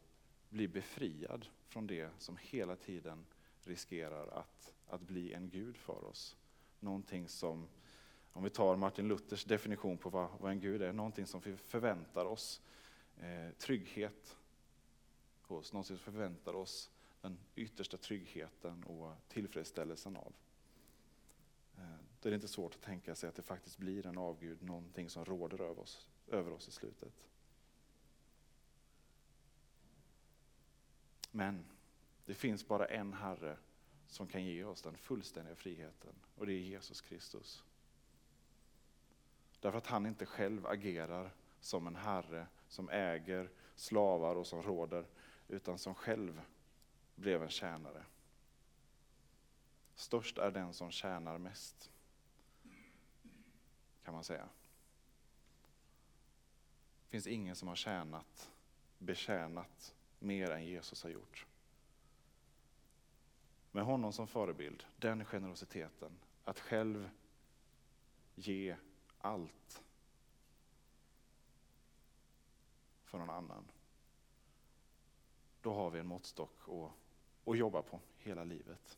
bli 0.50 0.68
befriad 0.68 1.46
från 1.68 1.88
det 1.88 2.10
som 2.18 2.38
hela 2.42 2.76
tiden 2.76 3.26
riskerar 3.64 4.28
att, 4.28 4.74
att 4.88 5.02
bli 5.02 5.34
en 5.34 5.50
gud 5.50 5.78
för 5.78 6.04
oss. 6.04 6.38
Någonting 6.80 7.28
som, 7.28 7.68
om 8.34 8.44
vi 8.44 8.50
tar 8.50 8.76
Martin 8.76 9.08
Luthers 9.08 9.46
definition 9.46 9.98
på 9.98 10.10
vad, 10.10 10.30
vad 10.40 10.52
en 10.52 10.60
gud 10.60 10.82
är, 10.82 10.94
någonting 10.94 11.26
som 11.26 11.42
vi 11.42 11.58
förväntar 11.58 12.26
oss 12.26 12.62
eh, 13.18 13.52
trygghet 13.58 14.38
hos, 15.42 15.74
någonting 15.74 15.98
som 15.98 16.14
förväntar 16.14 16.54
oss 16.54 16.90
den 17.22 17.38
yttersta 17.56 17.98
tryggheten 17.98 18.84
och 18.84 19.14
tillfredsställelsen 19.28 20.16
av. 20.16 20.34
Eh, 21.78 21.84
då 22.22 22.30
är 22.30 22.32
det 22.32 22.36
inte 22.36 22.48
svårt 22.48 22.76
att 22.76 22.82
tänka 22.82 23.16
sig 23.16 23.30
att 23.30 23.36
det 23.36 23.42
faktiskt 23.42 23.78
blir 23.78 24.06
en 24.06 24.18
avgud, 24.18 24.64
någonting 24.64 25.10
som 25.10 25.26
råder 25.26 25.62
över 25.62 25.80
oss, 25.80 26.10
över 26.32 26.52
oss 26.52 26.68
i 26.68 26.72
slutet. 26.72 27.14
Men 31.32 31.66
det 32.26 32.34
finns 32.34 32.68
bara 32.68 32.86
en 32.86 33.14
Herre 33.14 33.58
som 34.08 34.28
kan 34.28 34.44
ge 34.44 34.64
oss 34.64 34.82
den 34.82 34.98
fullständiga 34.98 35.56
friheten 35.56 36.16
och 36.36 36.46
det 36.46 36.54
är 36.54 36.60
Jesus 36.60 37.02
Kristus. 37.02 37.64
Därför 39.60 39.78
att 39.78 39.88
han 39.88 40.06
inte 40.06 40.26
själv 40.26 40.68
agerar 40.68 41.34
som 41.60 41.88
en 41.88 41.96
herre 41.96 42.48
som 42.68 42.90
äger 42.90 43.50
slavar 43.76 44.36
och 44.36 44.48
som 44.48 44.64
råder, 44.64 45.08
utan 45.48 45.78
som 45.78 45.96
själv 45.96 46.42
blev 47.16 47.44
en 47.44 47.50
tjänare. 47.50 48.06
Störst 49.96 50.38
är 50.38 50.52
den 50.52 50.74
som 50.74 50.92
tjänar 50.92 51.38
mest, 51.38 51.92
kan 54.04 54.14
man 54.14 54.24
säga. 54.24 54.50
Det 57.12 57.14
finns 57.14 57.28
ingen 57.28 57.56
som 57.56 57.68
har 57.68 57.76
tjänat, 57.76 58.52
betjänat 58.98 59.96
mer 60.20 60.52
än 60.52 60.66
Jesus 60.66 61.04
har 61.04 61.10
gjort. 61.10 61.46
Med 63.72 63.84
honom 63.84 64.14
som 64.14 64.28
förebild, 64.28 64.86
den 64.98 65.26
generositeten, 65.26 66.12
att 66.44 66.60
själv 66.60 67.10
ge 68.36 68.76
allt 69.18 69.84
för 73.04 73.18
någon 73.18 73.30
annan. 73.30 73.64
Då 75.62 75.74
har 75.74 75.90
vi 75.90 76.00
en 76.00 76.08
måttstock 76.08 76.70
att, 76.70 76.92
att 77.52 77.58
jobba 77.58 77.82
på 77.82 78.00
hela 78.18 78.44
livet. 78.44 78.98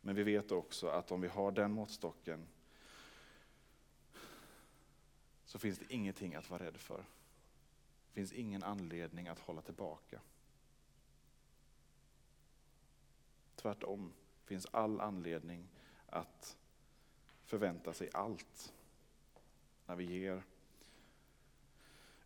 Men 0.00 0.14
vi 0.14 0.22
vet 0.22 0.52
också 0.52 0.88
att 0.88 1.12
om 1.12 1.20
vi 1.20 1.28
har 1.28 1.52
den 1.52 1.72
måttstocken 1.72 2.46
så 5.50 5.58
finns 5.58 5.78
det 5.78 5.94
ingenting 5.94 6.34
att 6.34 6.50
vara 6.50 6.64
rädd 6.64 6.76
för. 6.76 6.98
Det 6.98 8.12
finns 8.12 8.32
ingen 8.32 8.62
anledning 8.62 9.28
att 9.28 9.38
hålla 9.38 9.62
tillbaka. 9.62 10.20
Tvärtom 13.56 14.12
finns 14.44 14.66
all 14.70 15.00
anledning 15.00 15.68
att 16.06 16.56
förvänta 17.44 17.92
sig 17.92 18.10
allt 18.12 18.72
när 19.86 19.96
vi 19.96 20.04
ger, 20.04 20.42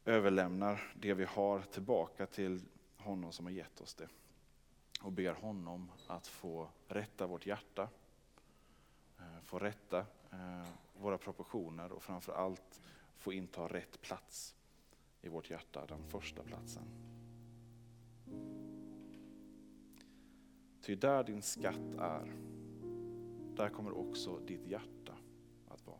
överlämnar 0.05 0.93
det 0.97 1.15
vi 1.15 1.25
har 1.25 1.61
tillbaka 1.61 2.27
till 2.27 2.63
honom 2.97 3.33
som 3.33 3.47
har 3.47 3.53
gett 3.53 3.81
oss 3.81 3.95
det 3.95 4.09
och 5.01 5.13
ber 5.13 5.33
honom 5.33 5.91
att 6.07 6.27
få 6.27 6.69
rätta 6.89 7.27
vårt 7.27 7.47
hjärta, 7.47 7.89
eh, 9.19 9.41
få 9.43 9.59
rätta 9.59 9.99
eh, 10.31 10.69
våra 10.95 11.19
proportioner 11.19 11.93
och 11.93 12.03
framför 12.03 12.33
allt 12.33 12.81
få 13.25 13.33
inta 13.33 13.69
rätt 13.69 14.01
plats 14.01 14.55
i 15.23 15.29
vårt 15.29 15.51
hjärta, 15.51 15.87
den 15.87 16.05
första 16.09 16.43
platsen. 16.43 16.83
Ty 20.83 20.95
där 20.95 21.25
din 21.25 21.43
skatt 21.43 21.95
är, 21.99 22.37
där 23.57 23.69
kommer 23.69 23.99
också 23.99 24.39
ditt 24.39 24.67
hjärta 24.67 25.17
att 25.69 25.87
vara. 25.87 25.99